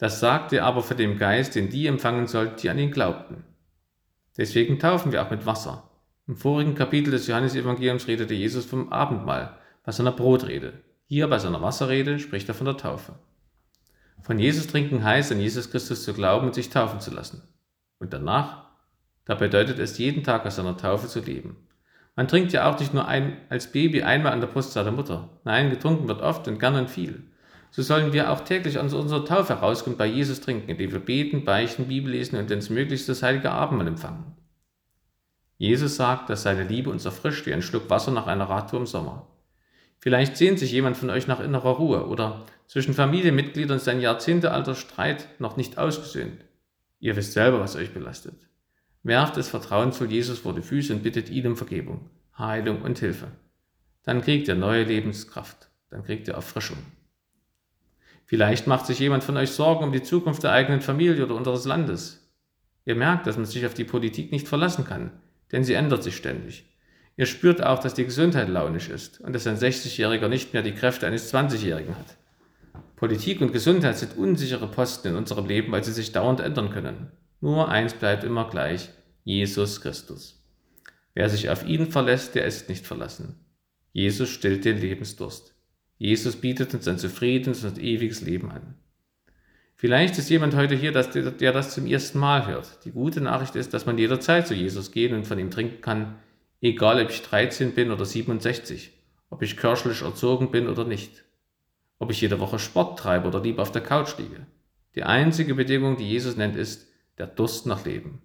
das 0.00 0.18
sagte 0.18 0.62
aber 0.62 0.82
für 0.82 0.94
den 0.94 1.18
Geist, 1.18 1.54
den 1.54 1.68
die 1.68 1.86
empfangen 1.86 2.26
sollten, 2.26 2.56
die 2.56 2.70
an 2.70 2.78
ihn 2.78 2.90
glaubten. 2.90 3.44
Deswegen 4.38 4.78
taufen 4.78 5.12
wir 5.12 5.22
auch 5.22 5.30
mit 5.30 5.44
Wasser. 5.44 5.90
Im 6.26 6.36
vorigen 6.36 6.74
Kapitel 6.74 7.10
des 7.10 7.26
Johannesevangeliums 7.26 8.08
redete 8.08 8.32
Jesus 8.32 8.64
vom 8.64 8.90
Abendmahl, 8.90 9.58
bei 9.84 9.92
seiner 9.92 10.12
Brotrede. 10.12 10.72
Hier 11.04 11.28
bei 11.28 11.38
seiner 11.38 11.60
Wasserrede 11.60 12.18
spricht 12.18 12.48
er 12.48 12.54
von 12.54 12.64
der 12.64 12.78
Taufe. 12.78 13.12
Von 14.22 14.38
Jesus 14.38 14.68
trinken 14.68 15.04
heißt, 15.04 15.32
an 15.32 15.40
Jesus 15.40 15.70
Christus 15.70 16.02
zu 16.02 16.14
glauben 16.14 16.46
und 16.46 16.54
sich 16.54 16.70
taufen 16.70 17.00
zu 17.00 17.10
lassen. 17.10 17.42
Und 17.98 18.14
danach? 18.14 18.70
Da 19.26 19.34
bedeutet 19.34 19.78
es, 19.78 19.98
jeden 19.98 20.24
Tag 20.24 20.46
aus 20.46 20.56
seiner 20.56 20.78
Taufe 20.78 21.08
zu 21.08 21.20
leben. 21.20 21.58
Man 22.16 22.26
trinkt 22.26 22.52
ja 22.52 22.70
auch 22.70 22.80
nicht 22.80 22.94
nur 22.94 23.06
ein, 23.06 23.36
als 23.50 23.70
Baby 23.70 24.02
einmal 24.02 24.32
an 24.32 24.40
der 24.40 24.48
Brust 24.48 24.72
seiner 24.72 24.92
Mutter. 24.92 25.28
Nein, 25.44 25.68
getrunken 25.68 26.08
wird 26.08 26.22
oft 26.22 26.48
und 26.48 26.58
gern 26.58 26.76
und 26.76 26.88
viel 26.88 27.29
so 27.70 27.82
sollen 27.82 28.12
wir 28.12 28.30
auch 28.30 28.40
täglich 28.40 28.78
aus 28.78 28.92
unserer 28.92 29.24
Taufe 29.24 29.54
herauskommen 29.54 29.96
bei 29.96 30.06
Jesus 30.06 30.40
trinken, 30.40 30.70
indem 30.70 30.92
wir 30.92 31.00
beten, 31.00 31.44
beichten, 31.44 31.86
Bibel 31.86 32.12
lesen 32.12 32.36
und 32.36 32.50
ins 32.50 32.70
möglichst 32.70 33.08
das 33.08 33.22
heilige 33.22 33.52
Abendmahl 33.52 33.86
empfangen. 33.86 34.36
Jesus 35.56 35.96
sagt, 35.96 36.30
dass 36.30 36.42
seine 36.42 36.64
Liebe 36.64 36.90
uns 36.90 37.04
erfrischt 37.04 37.46
wie 37.46 37.52
ein 37.52 37.62
Schluck 37.62 37.90
Wasser 37.90 38.10
nach 38.10 38.26
einer 38.26 38.48
Radtour 38.48 38.80
im 38.80 38.86
Sommer. 38.86 39.26
Vielleicht 39.98 40.36
sehnt 40.36 40.58
sich 40.58 40.72
jemand 40.72 40.96
von 40.96 41.10
euch 41.10 41.26
nach 41.26 41.40
innerer 41.40 41.72
Ruhe 41.72 42.06
oder 42.06 42.46
zwischen 42.66 42.94
Familienmitgliedern 42.94 43.76
ist 43.76 43.88
ein 43.88 44.00
jahrzehntealter 44.00 44.74
Streit 44.74 45.28
noch 45.38 45.56
nicht 45.56 45.76
ausgesöhnt. 45.76 46.44
Ihr 46.98 47.16
wisst 47.16 47.34
selber, 47.34 47.60
was 47.60 47.76
euch 47.76 47.92
belastet. 47.92 48.48
Werft 49.02 49.36
es 49.36 49.48
vertrauensvoll 49.48 50.10
Jesus 50.10 50.38
vor 50.38 50.54
die 50.54 50.62
Füße 50.62 50.94
und 50.94 51.02
bittet 51.02 51.30
ihn 51.30 51.46
um 51.46 51.56
Vergebung, 51.56 52.08
Heilung 52.38 52.82
und 52.82 52.98
Hilfe. 52.98 53.28
Dann 54.04 54.22
kriegt 54.22 54.48
ihr 54.48 54.54
neue 54.54 54.84
Lebenskraft, 54.84 55.68
dann 55.90 56.04
kriegt 56.04 56.28
ihr 56.28 56.34
Erfrischung. 56.34 56.78
Vielleicht 58.30 58.68
macht 58.68 58.86
sich 58.86 59.00
jemand 59.00 59.24
von 59.24 59.36
euch 59.36 59.50
Sorgen 59.50 59.82
um 59.82 59.90
die 59.90 60.04
Zukunft 60.04 60.44
der 60.44 60.52
eigenen 60.52 60.82
Familie 60.82 61.24
oder 61.24 61.34
unseres 61.34 61.64
Landes. 61.64 62.32
Ihr 62.84 62.94
merkt, 62.94 63.26
dass 63.26 63.36
man 63.36 63.44
sich 63.44 63.66
auf 63.66 63.74
die 63.74 63.82
Politik 63.82 64.30
nicht 64.30 64.46
verlassen 64.46 64.84
kann, 64.84 65.10
denn 65.50 65.64
sie 65.64 65.74
ändert 65.74 66.04
sich 66.04 66.16
ständig. 66.16 66.64
Ihr 67.16 67.26
spürt 67.26 67.60
auch, 67.60 67.80
dass 67.80 67.94
die 67.94 68.04
Gesundheit 68.04 68.48
launisch 68.48 68.88
ist 68.88 69.20
und 69.20 69.32
dass 69.32 69.48
ein 69.48 69.56
60-Jähriger 69.56 70.28
nicht 70.28 70.52
mehr 70.52 70.62
die 70.62 70.76
Kräfte 70.76 71.08
eines 71.08 71.34
20-Jährigen 71.34 71.96
hat. 71.96 72.18
Politik 72.94 73.40
und 73.40 73.52
Gesundheit 73.52 73.98
sind 73.98 74.16
unsichere 74.16 74.68
Posten 74.68 75.08
in 75.08 75.16
unserem 75.16 75.46
Leben, 75.46 75.72
weil 75.72 75.82
sie 75.82 75.90
sich 75.90 76.12
dauernd 76.12 76.38
ändern 76.38 76.70
können. 76.70 77.10
Nur 77.40 77.68
eins 77.68 77.94
bleibt 77.94 78.22
immer 78.22 78.48
gleich, 78.48 78.90
Jesus 79.24 79.80
Christus. 79.80 80.40
Wer 81.14 81.28
sich 81.28 81.50
auf 81.50 81.66
ihn 81.66 81.90
verlässt, 81.90 82.36
der 82.36 82.44
ist 82.44 82.68
nicht 82.68 82.86
verlassen. 82.86 83.44
Jesus 83.92 84.28
stillt 84.28 84.64
den 84.64 84.78
Lebensdurst. 84.78 85.56
Jesus 86.00 86.36
bietet 86.36 86.72
uns 86.72 86.88
ein 86.88 86.96
zufriedenes 86.96 87.62
und 87.62 87.78
ewiges 87.78 88.22
Leben 88.22 88.50
an. 88.50 88.74
Vielleicht 89.76 90.16
ist 90.16 90.30
jemand 90.30 90.56
heute 90.56 90.74
hier, 90.74 90.92
der 90.92 91.52
das 91.52 91.74
zum 91.74 91.86
ersten 91.86 92.18
Mal 92.18 92.46
hört. 92.46 92.86
Die 92.86 92.90
gute 92.90 93.20
Nachricht 93.20 93.54
ist, 93.54 93.74
dass 93.74 93.84
man 93.84 93.98
jederzeit 93.98 94.48
zu 94.48 94.54
Jesus 94.54 94.92
gehen 94.92 95.14
und 95.14 95.26
von 95.26 95.38
ihm 95.38 95.50
trinken 95.50 95.82
kann, 95.82 96.16
egal 96.62 97.04
ob 97.04 97.10
ich 97.10 97.20
13 97.20 97.74
bin 97.74 97.90
oder 97.90 98.06
67, 98.06 98.92
ob 99.28 99.42
ich 99.42 99.58
kirchlich 99.58 100.00
erzogen 100.00 100.50
bin 100.50 100.68
oder 100.68 100.84
nicht, 100.84 101.22
ob 101.98 102.10
ich 102.10 102.22
jede 102.22 102.40
Woche 102.40 102.58
Sport 102.58 102.98
treibe 102.98 103.28
oder 103.28 103.42
lieber 103.42 103.60
auf 103.60 103.72
der 103.72 103.82
Couch 103.82 104.16
liege. 104.16 104.46
Die 104.94 105.02
einzige 105.02 105.54
Bedingung, 105.54 105.98
die 105.98 106.08
Jesus 106.08 106.34
nennt, 106.34 106.56
ist 106.56 106.88
der 107.18 107.26
Durst 107.26 107.66
nach 107.66 107.84
Leben. 107.84 108.22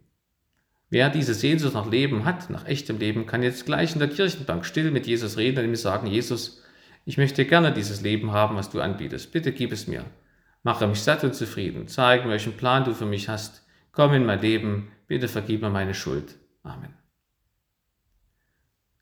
Wer 0.89 1.09
diese 1.09 1.33
Sehnsucht 1.33 1.73
nach 1.73 1.91
Leben 1.91 2.23
hat, 2.23 2.49
nach 2.49 2.65
echtem 2.67 2.99
Leben, 2.99 3.25
kann 3.25 3.43
jetzt 3.43 3.65
gleich 3.65 3.91
in 3.91 3.99
der 3.99 4.07
Kirchenbank 4.07 4.65
still 4.65 4.91
mit 4.91 5.07
Jesus 5.07 5.35
reden 5.35 5.59
und 5.59 5.65
ihm 5.65 5.75
sagen, 5.75 6.07
Jesus, 6.07 6.61
ich 7.05 7.17
möchte 7.17 7.45
gerne 7.45 7.71
dieses 7.71 8.01
Leben 8.01 8.31
haben, 8.31 8.55
was 8.55 8.71
du 8.71 8.81
anbietest. 8.81 9.31
Bitte 9.31 9.51
gib 9.51 9.71
es 9.71 9.85
mir. 9.85 10.05
Mache 10.63 10.87
mich 10.87 11.01
satt 11.01 11.23
und 11.23 11.35
zufrieden. 11.35 11.87
Zeige 11.87 12.25
mir, 12.25 12.31
welchen 12.31 12.57
Plan 12.57 12.83
du 12.83 12.95
für 12.95 13.05
mich 13.05 13.29
hast. 13.29 13.63
Komm 13.91 14.13
in 14.13 14.25
mein 14.25 14.41
Leben. 14.41 14.91
Bitte 15.07 15.27
vergib 15.27 15.61
mir 15.61 15.69
meine 15.69 15.93
Schuld. 15.93 16.35
Amen. 16.63 16.95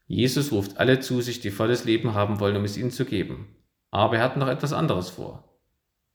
Jesus 0.05 0.51
ruft 0.51 0.77
alle 0.77 0.99
zu 0.99 1.21
sich, 1.21 1.39
die 1.39 1.49
volles 1.49 1.85
Leben 1.85 2.13
haben 2.13 2.41
wollen, 2.41 2.57
um 2.57 2.65
es 2.65 2.77
ihnen 2.77 2.91
zu 2.91 3.05
geben. 3.05 3.55
Aber 3.89 4.17
er 4.17 4.23
hat 4.23 4.35
noch 4.35 4.49
etwas 4.49 4.73
anderes 4.73 5.09
vor. 5.09 5.57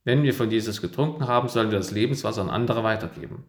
Wenn 0.05 0.23
wir 0.23 0.35
von 0.35 0.51
Jesus 0.51 0.83
getrunken 0.83 1.27
haben, 1.27 1.49
sollen 1.49 1.71
wir 1.71 1.79
das 1.79 1.91
Lebenswasser 1.91 2.43
an 2.43 2.51
andere 2.51 2.85
weitergeben. 2.85 3.47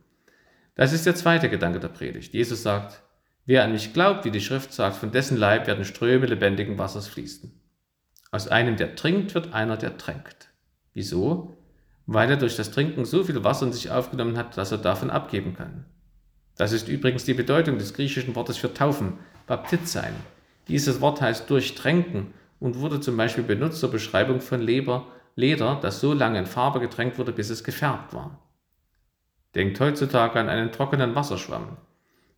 Das 0.76 0.94
ist 0.94 1.06
der 1.06 1.16
zweite 1.16 1.50
Gedanke 1.50 1.82
der 1.82 1.90
Predigt. 1.90 2.34
Jesus 2.34 2.64
sagt, 2.64 3.04
wer 3.46 3.66
an 3.66 3.74
mich 3.74 3.94
glaubt, 3.94 4.24
wie 4.24 4.32
die 4.32 4.40
Schrift 4.40 4.72
sagt, 4.72 4.96
von 4.96 5.12
dessen 5.12 5.36
Leib 5.36 5.68
werden 5.68 5.84
Ströme 5.84 6.26
lebendigen 6.26 6.78
Wassers 6.78 7.10
fließen. 7.10 7.59
Aus 8.32 8.48
einem, 8.48 8.76
der 8.76 8.96
trinkt, 8.96 9.34
wird 9.34 9.54
einer, 9.54 9.78
der 9.78 9.98
tränkt. 9.98 10.50
Wieso? 10.94 11.58
Weil 12.06 12.30
er 12.30 12.38
durch 12.38 12.56
das 12.56 12.72
Trinken 12.72 13.06
so 13.06 13.24
viel 13.24 13.44
Wasser 13.44 13.66
in 13.66 13.74
sich 13.74 13.90
aufgenommen 13.90 14.38
hat, 14.38 14.58
dass 14.58 14.72
er 14.72 14.78
davon 14.78 15.10
abgeben 15.10 15.56
kann. 15.56 15.86
Das 16.56 16.72
ist 16.72 16.90
übrigens 16.90 17.24
die 17.24 17.34
Bedeutung 17.34 17.78
des 17.78 17.94
griechischen 17.94 18.36
Wortes 18.36 18.58
für 18.58 18.74
taufen, 18.74 19.14
Baptizein. 19.48 20.14
Dieses 20.68 21.02
Wort 21.02 21.22
heißt 21.22 21.50
durchtränken 21.50 22.34
und 22.60 22.80
wurde 22.80 23.00
zum 23.00 23.18
Beispiel 23.18 23.44
benutzt 23.44 23.80
zur 23.80 23.92
Beschreibung 23.92 24.42
von 24.42 24.62
Leber, 24.62 25.08
Leder, 25.36 25.80
das 25.82 26.02
so 26.02 26.14
lange 26.14 26.38
in 26.38 26.46
Farbe 26.46 26.80
getränkt 26.80 27.18
wurde, 27.18 27.32
bis 27.32 27.50
es 27.50 27.64
gefärbt 27.64 28.14
war. 28.14 28.40
Denkt 29.56 29.80
heutzutage 29.80 30.40
an 30.40 30.50
einen 30.50 30.72
trockenen 30.72 31.16
Wasserschwamm. 31.16 31.78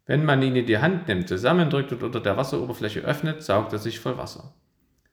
Wenn 0.05 0.23
man 0.23 0.41
ihn 0.41 0.55
in 0.55 0.65
die 0.65 0.77
Hand 0.77 1.07
nimmt, 1.07 1.27
zusammendrückt 1.27 1.91
und 1.91 2.03
unter 2.03 2.19
der 2.19 2.37
Wasseroberfläche 2.37 3.01
öffnet, 3.01 3.43
saugt 3.43 3.73
er 3.73 3.79
sich 3.79 3.99
voll 3.99 4.17
Wasser. 4.17 4.53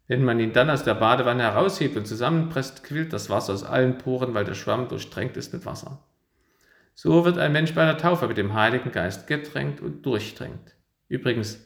Wenn 0.08 0.24
man 0.24 0.40
ihn 0.40 0.54
dann 0.54 0.70
aus 0.70 0.84
der 0.84 0.94
Badewanne 0.94 1.42
heraushebt 1.42 1.96
und 1.96 2.06
zusammenpresst, 2.06 2.82
quillt 2.82 3.12
das 3.12 3.28
Wasser 3.28 3.52
aus 3.52 3.62
allen 3.62 3.98
Poren, 3.98 4.32
weil 4.34 4.46
der 4.46 4.54
Schwamm 4.54 4.88
durchtränkt 4.88 5.36
ist 5.36 5.52
mit 5.52 5.66
Wasser. 5.66 6.02
So 6.94 7.24
wird 7.26 7.38
ein 7.38 7.52
Mensch 7.52 7.74
bei 7.74 7.84
der 7.84 7.98
Taufe 7.98 8.26
mit 8.26 8.38
dem 8.38 8.54
Heiligen 8.54 8.90
Geist 8.90 9.26
getränkt 9.26 9.80
und 9.80 10.04
durchtränkt. 10.04 10.74
Übrigens, 11.08 11.64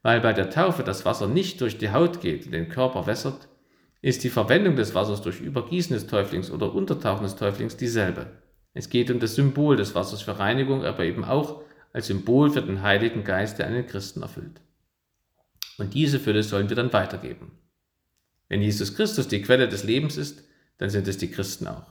weil 0.00 0.20
bei 0.20 0.32
der 0.32 0.50
Taufe 0.50 0.82
das 0.82 1.04
Wasser 1.04 1.28
nicht 1.28 1.60
durch 1.60 1.78
die 1.78 1.92
Haut 1.92 2.20
geht 2.20 2.46
und 2.46 2.52
den 2.52 2.70
Körper 2.70 3.06
wässert, 3.06 3.48
ist 4.00 4.24
die 4.24 4.30
Verwendung 4.30 4.74
des 4.74 4.94
Wassers 4.94 5.22
durch 5.22 5.40
Übergießen 5.40 5.94
des 5.94 6.06
Täuflings 6.06 6.50
oder 6.50 6.74
Untertauchen 6.74 7.22
des 7.22 7.36
Täuflings 7.36 7.76
dieselbe. 7.76 8.26
Es 8.74 8.88
geht 8.88 9.10
um 9.10 9.20
das 9.20 9.34
Symbol 9.34 9.76
des 9.76 9.94
Wassers 9.94 10.22
für 10.22 10.38
Reinigung, 10.38 10.84
aber 10.84 11.04
eben 11.04 11.24
auch 11.24 11.62
als 11.92 12.06
Symbol 12.06 12.50
für 12.50 12.62
den 12.62 12.82
Heiligen 12.82 13.22
Geist, 13.22 13.58
der 13.58 13.66
einen 13.66 13.86
Christen 13.86 14.22
erfüllt. 14.22 14.62
Und 15.76 15.94
diese 15.94 16.18
Fülle 16.18 16.42
sollen 16.42 16.70
wir 16.70 16.76
dann 16.76 16.92
weitergeben. 16.92 17.52
Wenn 18.52 18.60
Jesus 18.60 18.94
Christus 18.94 19.28
die 19.28 19.40
Quelle 19.40 19.66
des 19.66 19.82
Lebens 19.82 20.18
ist, 20.18 20.44
dann 20.76 20.90
sind 20.90 21.08
es 21.08 21.16
die 21.16 21.30
Christen 21.30 21.66
auch. 21.66 21.90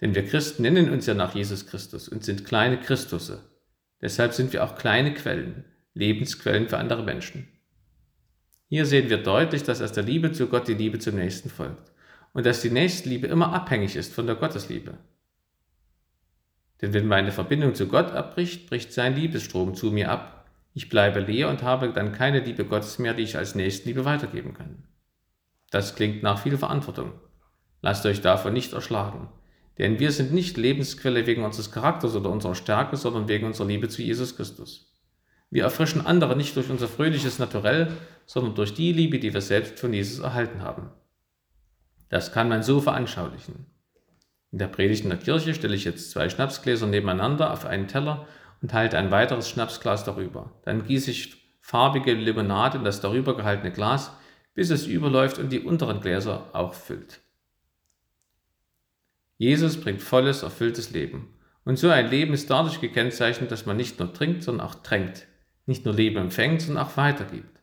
Denn 0.00 0.14
wir 0.14 0.24
Christen 0.24 0.62
nennen 0.62 0.90
uns 0.90 1.06
ja 1.06 1.14
nach 1.14 1.34
Jesus 1.34 1.66
Christus 1.66 2.08
und 2.08 2.22
sind 2.22 2.44
kleine 2.44 2.78
Christusse. 2.78 3.42
Deshalb 4.00 4.32
sind 4.32 4.52
wir 4.52 4.62
auch 4.62 4.76
kleine 4.76 5.12
Quellen, 5.12 5.64
Lebensquellen 5.94 6.68
für 6.68 6.78
andere 6.78 7.02
Menschen. 7.02 7.48
Hier 8.68 8.86
sehen 8.86 9.10
wir 9.10 9.18
deutlich, 9.18 9.64
dass 9.64 9.82
aus 9.82 9.90
der 9.90 10.04
Liebe 10.04 10.30
zu 10.30 10.46
Gott 10.46 10.68
die 10.68 10.74
Liebe 10.74 11.00
zum 11.00 11.16
Nächsten 11.16 11.50
folgt 11.50 11.90
und 12.32 12.46
dass 12.46 12.62
die 12.62 12.70
Nächstenliebe 12.70 13.26
immer 13.26 13.52
abhängig 13.52 13.96
ist 13.96 14.14
von 14.14 14.28
der 14.28 14.36
Gottesliebe. 14.36 14.94
Denn 16.80 16.92
wenn 16.92 17.08
meine 17.08 17.32
Verbindung 17.32 17.74
zu 17.74 17.88
Gott 17.88 18.12
abbricht, 18.12 18.70
bricht 18.70 18.92
sein 18.92 19.16
Liebesstrom 19.16 19.74
zu 19.74 19.90
mir 19.90 20.12
ab. 20.12 20.48
Ich 20.74 20.90
bleibe 20.90 21.18
leer 21.18 21.48
und 21.48 21.64
habe 21.64 21.92
dann 21.92 22.12
keine 22.12 22.38
Liebe 22.38 22.64
Gottes 22.64 23.00
mehr, 23.00 23.14
die 23.14 23.24
ich 23.24 23.36
als 23.36 23.56
Nächstenliebe 23.56 24.04
weitergeben 24.04 24.54
kann. 24.54 24.84
Das 25.70 25.94
klingt 25.94 26.22
nach 26.22 26.38
viel 26.38 26.56
Verantwortung. 26.56 27.12
Lasst 27.82 28.06
euch 28.06 28.20
davon 28.20 28.52
nicht 28.52 28.72
erschlagen. 28.72 29.28
Denn 29.78 30.00
wir 30.00 30.10
sind 30.10 30.32
nicht 30.32 30.56
Lebensquelle 30.56 31.26
wegen 31.26 31.44
unseres 31.44 31.70
Charakters 31.70 32.16
oder 32.16 32.30
unserer 32.30 32.54
Stärke, 32.56 32.96
sondern 32.96 33.28
wegen 33.28 33.46
unserer 33.46 33.68
Liebe 33.68 33.88
zu 33.88 34.02
Jesus 34.02 34.36
Christus. 34.36 34.92
Wir 35.50 35.62
erfrischen 35.62 36.04
andere 36.04 36.36
nicht 36.36 36.56
durch 36.56 36.68
unser 36.68 36.88
fröhliches 36.88 37.38
Naturell, 37.38 37.92
sondern 38.26 38.54
durch 38.54 38.74
die 38.74 38.92
Liebe, 38.92 39.18
die 39.18 39.32
wir 39.32 39.40
selbst 39.40 39.78
von 39.78 39.92
Jesus 39.92 40.18
erhalten 40.18 40.62
haben. 40.62 40.90
Das 42.08 42.32
kann 42.32 42.48
man 42.48 42.62
so 42.62 42.80
veranschaulichen. 42.80 43.66
In 44.50 44.58
der 44.58 44.68
Predigt 44.68 45.04
in 45.04 45.10
der 45.10 45.18
Kirche 45.18 45.54
stelle 45.54 45.76
ich 45.76 45.84
jetzt 45.84 46.10
zwei 46.10 46.28
Schnapsgläser 46.28 46.86
nebeneinander 46.86 47.52
auf 47.52 47.64
einen 47.64 47.86
Teller 47.86 48.26
und 48.60 48.72
halte 48.72 48.98
ein 48.98 49.10
weiteres 49.10 49.48
Schnapsglas 49.48 50.04
darüber. 50.04 50.52
Dann 50.64 50.84
gieße 50.84 51.10
ich 51.10 51.36
farbige 51.60 52.14
Limonade 52.14 52.78
in 52.78 52.84
das 52.84 53.00
darüber 53.00 53.36
gehaltene 53.36 53.70
Glas, 53.70 54.10
bis 54.58 54.70
es 54.70 54.88
überläuft 54.88 55.38
und 55.38 55.52
die 55.52 55.60
unteren 55.60 56.00
Gläser 56.00 56.50
auch 56.52 56.74
füllt. 56.74 57.20
Jesus 59.36 59.76
bringt 59.76 60.02
volles, 60.02 60.42
erfülltes 60.42 60.90
Leben. 60.90 61.28
Und 61.64 61.78
so 61.78 61.90
ein 61.90 62.10
Leben 62.10 62.34
ist 62.34 62.50
dadurch 62.50 62.80
gekennzeichnet, 62.80 63.52
dass 63.52 63.66
man 63.66 63.76
nicht 63.76 64.00
nur 64.00 64.12
trinkt, 64.12 64.42
sondern 64.42 64.66
auch 64.66 64.74
tränkt. 64.74 65.28
Nicht 65.66 65.84
nur 65.84 65.94
Leben 65.94 66.16
empfängt, 66.16 66.62
sondern 66.62 66.84
auch 66.84 66.96
weitergibt. 66.96 67.60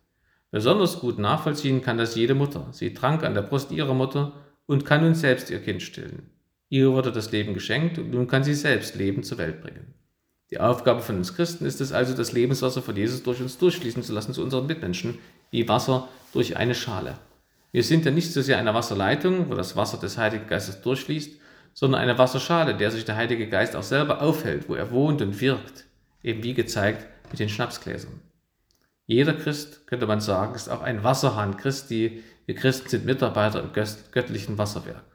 Besonders 0.51 1.01
gut 1.01 1.19
nachvollziehen 1.19 1.81
kann 1.81 1.97
das 1.97 2.15
jede 2.15 2.33
Mutter. 2.33 2.69
Sie 2.71 2.93
trank 2.93 3.25
an 3.25 3.33
der 3.33 3.41
Brust 3.41 3.73
ihrer 3.73 3.93
Mutter 3.93 4.31
und 4.65 4.85
kann 4.85 5.03
nun 5.03 5.15
selbst 5.15 5.49
ihr 5.49 5.59
Kind 5.59 5.81
stillen. 5.81 6.29
Ihr 6.69 6.93
wurde 6.93 7.11
das 7.11 7.29
Leben 7.29 7.53
geschenkt 7.53 7.99
und 7.99 8.11
nun 8.11 8.27
kann 8.27 8.45
sie 8.45 8.53
selbst 8.53 8.95
Leben 8.95 9.21
zur 9.21 9.37
Welt 9.37 9.59
bringen. 9.59 9.95
Die 10.49 10.61
Aufgabe 10.61 11.01
von 11.01 11.17
uns 11.17 11.35
Christen 11.35 11.65
ist 11.65 11.81
es 11.81 11.91
also, 11.91 12.15
das 12.15 12.31
Lebenswasser 12.31 12.81
von 12.81 12.95
Jesus 12.95 13.21
durch 13.21 13.41
uns 13.41 13.57
durchfließen 13.57 14.01
zu 14.01 14.13
lassen 14.13 14.33
zu 14.33 14.41
unseren 14.41 14.67
Mitmenschen, 14.67 15.17
wie 15.55 15.69
Wasser 15.69 16.09
durch 16.33 16.57
eine 16.57 16.75
Schale. 16.75 17.15
Wir 17.71 17.83
sind 17.83 18.03
ja 18.03 18.11
nicht 18.11 18.33
so 18.33 18.41
sehr 18.41 18.57
eine 18.57 18.73
Wasserleitung, 18.73 19.49
wo 19.49 19.55
das 19.55 19.77
Wasser 19.77 19.97
des 19.97 20.17
Heiligen 20.17 20.47
Geistes 20.47 20.81
durchfließt, 20.81 21.39
sondern 21.73 22.01
eine 22.01 22.17
Wasserschale, 22.17 22.75
der 22.75 22.91
sich 22.91 23.05
der 23.05 23.15
Heilige 23.15 23.47
Geist 23.47 23.75
auch 23.75 23.83
selber 23.83 24.21
aufhält, 24.21 24.67
wo 24.67 24.75
er 24.75 24.91
wohnt 24.91 25.21
und 25.21 25.39
wirkt, 25.39 25.85
eben 26.23 26.43
wie 26.43 26.53
gezeigt 26.53 27.07
mit 27.31 27.39
den 27.39 27.47
Schnapsgläsern. 27.47 28.19
Jeder 29.05 29.33
Christ, 29.33 29.87
könnte 29.87 30.07
man 30.07 30.19
sagen, 30.19 30.55
ist 30.55 30.69
auch 30.69 30.81
ein 30.81 31.03
Wasserhahn 31.03 31.55
Christi. 31.55 32.23
Wir 32.45 32.55
Christen 32.55 32.89
sind 32.89 33.05
Mitarbeiter 33.05 33.61
im 33.61 33.71
göttlichen 33.71 34.57
Wasserwerk. 34.57 35.05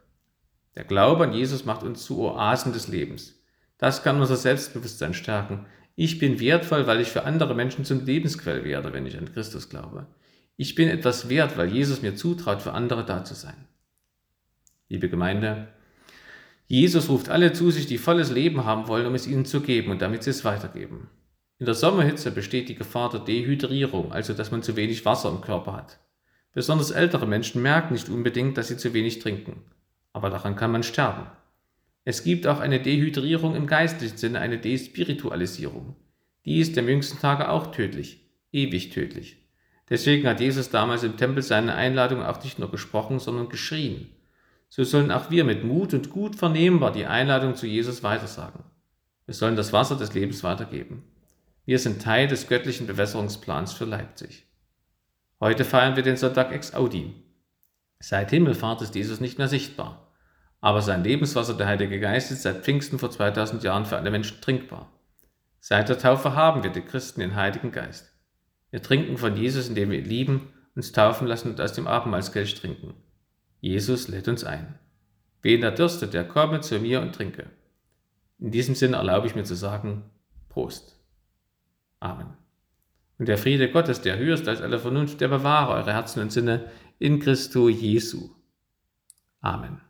Der 0.75 0.85
Glaube 0.85 1.25
an 1.25 1.35
Jesus 1.35 1.67
macht 1.67 1.83
uns 1.83 2.05
zu 2.05 2.21
Oasen 2.21 2.73
des 2.73 2.89
Lebens. 2.89 3.35
Das 3.77 4.03
kann 4.03 4.21
unser 4.21 4.37
Selbstbewusstsein 4.37 5.13
stärken. 5.13 5.67
Ich 5.97 6.19
bin 6.19 6.41
wertvoll, 6.41 6.87
weil 6.87 7.01
ich 7.01 7.09
für 7.09 7.25
andere 7.25 7.55
Menschen 7.55 7.85
zum 7.85 8.07
Lebensquell 8.07 8.65
werde, 8.65 8.93
wenn 8.95 9.05
ich 9.05 9.19
an 9.19 9.33
Christus 9.33 9.69
glaube. 9.69 10.07
Ich 10.63 10.75
bin 10.75 10.91
etwas 10.91 11.31
wert, 11.31 11.57
weil 11.57 11.73
Jesus 11.73 12.03
mir 12.03 12.17
zutraut, 12.17 12.61
für 12.61 12.75
andere 12.75 13.03
da 13.07 13.25
zu 13.25 13.33
sein. 13.33 13.67
Liebe 14.91 15.09
Gemeinde, 15.09 15.69
Jesus 16.67 17.09
ruft 17.09 17.31
alle 17.31 17.55
zu 17.55 17.71
sich, 17.71 17.87
die 17.87 17.97
volles 17.97 18.31
Leben 18.31 18.67
haben 18.67 18.87
wollen, 18.87 19.07
um 19.07 19.15
es 19.15 19.27
ihnen 19.27 19.47
zu 19.47 19.63
geben 19.63 19.91
und 19.91 20.03
damit 20.03 20.23
sie 20.23 20.29
es 20.29 20.45
weitergeben. 20.45 21.09
In 21.59 21.65
der 21.65 21.75
Sommerhitze 21.75 22.31
besteht 22.31 22.69
die 22.69 22.75
Gefahr 22.75 23.09
der 23.09 23.21
Dehydrierung, 23.21 24.13
also 24.13 24.35
dass 24.35 24.51
man 24.51 24.63
zu 24.63 24.77
wenig 24.77 25.07
Wasser 25.07 25.31
im 25.31 25.41
Körper 25.41 25.73
hat. 25.73 25.99
Besonders 26.53 26.91
ältere 26.91 27.27
Menschen 27.27 27.63
merken 27.63 27.95
nicht 27.95 28.11
unbedingt, 28.11 28.59
dass 28.59 28.69
sie 28.69 28.77
zu 28.77 28.93
wenig 28.93 29.19
trinken. 29.19 29.63
Aber 30.13 30.29
daran 30.29 30.57
kann 30.57 30.73
man 30.73 30.83
sterben. 30.83 31.27
Es 32.05 32.23
gibt 32.23 32.47
auch 32.47 32.61
eine 32.61 32.81
Dehydrierung 32.81 33.57
im 33.57 33.67
geistlichen 33.67 34.19
Sinne, 34.19 34.41
eine 34.41 34.59
Despiritualisierung. 34.59 35.97
Die 36.45 36.59
ist 36.59 36.77
im 36.77 36.87
jüngsten 36.87 37.19
Tage 37.19 37.49
auch 37.49 37.73
tödlich, 37.73 38.29
ewig 38.53 38.91
tödlich. 38.91 39.40
Deswegen 39.91 40.27
hat 40.29 40.41
Jesus 40.41 40.71
damals 40.71 41.03
im 41.03 41.17
Tempel 41.17 41.43
seine 41.43 41.75
Einladung 41.75 42.23
auch 42.23 42.43
nicht 42.43 42.59
nur 42.59 42.71
gesprochen, 42.71 43.19
sondern 43.19 43.49
geschrien 43.49 44.09
so 44.71 44.85
sollen 44.85 45.11
auch 45.11 45.31
wir 45.31 45.45
mit 45.45 45.65
Mut 45.65 45.93
und 45.95 46.11
gut 46.11 46.37
vernehmbar 46.37 46.93
die 46.93 47.07
Einladung 47.07 47.57
zu 47.57 47.67
Jesus 47.67 48.05
weitersagen. 48.05 48.63
Wir 49.27 49.35
sollen 49.35 49.57
das 49.57 49.73
Wasser 49.73 49.97
des 49.97 50.15
Lebens 50.15 50.45
weitergeben. 50.45 51.03
Wir 51.67 51.81
sind 51.81 52.01
Teil 52.01 52.29
des 52.29 52.47
göttlichen 52.47 52.87
Bewässerungsplans 52.87 53.73
für 53.73 53.85
Leipzig. 53.85 54.47
Heute 55.41 55.65
feiern 55.65 55.97
wir 55.97 56.05
den 56.05 56.17
Sonntag 56.17 56.53
ex 56.53 56.73
Audi. 56.73 57.13
Seit 57.99 58.31
Himmelfahrt 58.31 58.81
ist 58.81 58.95
Jesus 58.95 59.21
nicht 59.21 59.39
mehr 59.39 59.49
sichtbar, 59.49 60.13
aber 60.61 60.83
sein 60.83 61.03
Lebenswasser, 61.03 61.55
der 61.55 61.67
Heilige 61.67 61.99
Geist, 61.99 62.31
ist 62.31 62.43
seit 62.43 62.63
Pfingsten 62.63 62.99
vor 62.99 63.11
2000 63.11 63.65
Jahren 63.65 63.87
für 63.87 63.97
alle 63.97 64.11
Menschen 64.11 64.41
trinkbar. 64.41 64.91
Seit 65.59 65.89
der 65.89 65.99
Taufe 65.99 66.35
haben 66.35 66.63
wir, 66.63 66.71
die 66.71 66.81
Christen, 66.81 67.21
den 67.21 67.35
Heiligen 67.35 67.73
Geist. 67.73 68.13
Wir 68.71 68.83
trinken 68.83 69.17
von 69.17 69.37
Jesus, 69.37 69.69
indem 69.69 69.91
wir 69.91 70.01
lieben, 70.01 70.53
uns 70.75 70.93
taufen 70.93 71.27
lassen 71.27 71.51
und 71.51 71.61
aus 71.61 71.73
dem 71.73 71.87
Abendmahlskelch 71.87 72.55
trinken. 72.55 72.95
Jesus 73.61 74.09
lädt 74.09 74.29
uns 74.29 74.45
ein. 74.45 74.79
Wen 75.43 75.63
er 75.63 75.73
dürstet, 75.73 76.15
der 76.15 76.25
komme 76.25 76.61
zu 76.61 76.79
mir 76.79 77.01
und 77.01 77.15
trinke. 77.15 77.51
In 78.39 78.51
diesem 78.51 78.75
Sinne 78.75 78.97
erlaube 78.97 79.27
ich 79.27 79.35
mir 79.35 79.45
zu 79.45 79.55
sagen, 79.55 80.05
Prost. 80.49 80.97
Amen. 81.99 82.29
Und 83.19 83.29
der 83.29 83.39
Friede 83.39 83.71
Gottes, 83.71 84.01
der 84.01 84.19
höchst 84.19 84.49
als 84.49 84.63
alle 84.63 84.79
Vernunft, 84.79 85.21
der 85.21 85.29
bewahre 85.29 85.75
eure 85.75 85.93
Herzen 85.93 86.21
und 86.21 86.33
Sinne 86.33 86.71
in 86.99 87.21
Christo 87.21 87.69
Jesu. 87.69 88.31
Amen. 89.41 89.81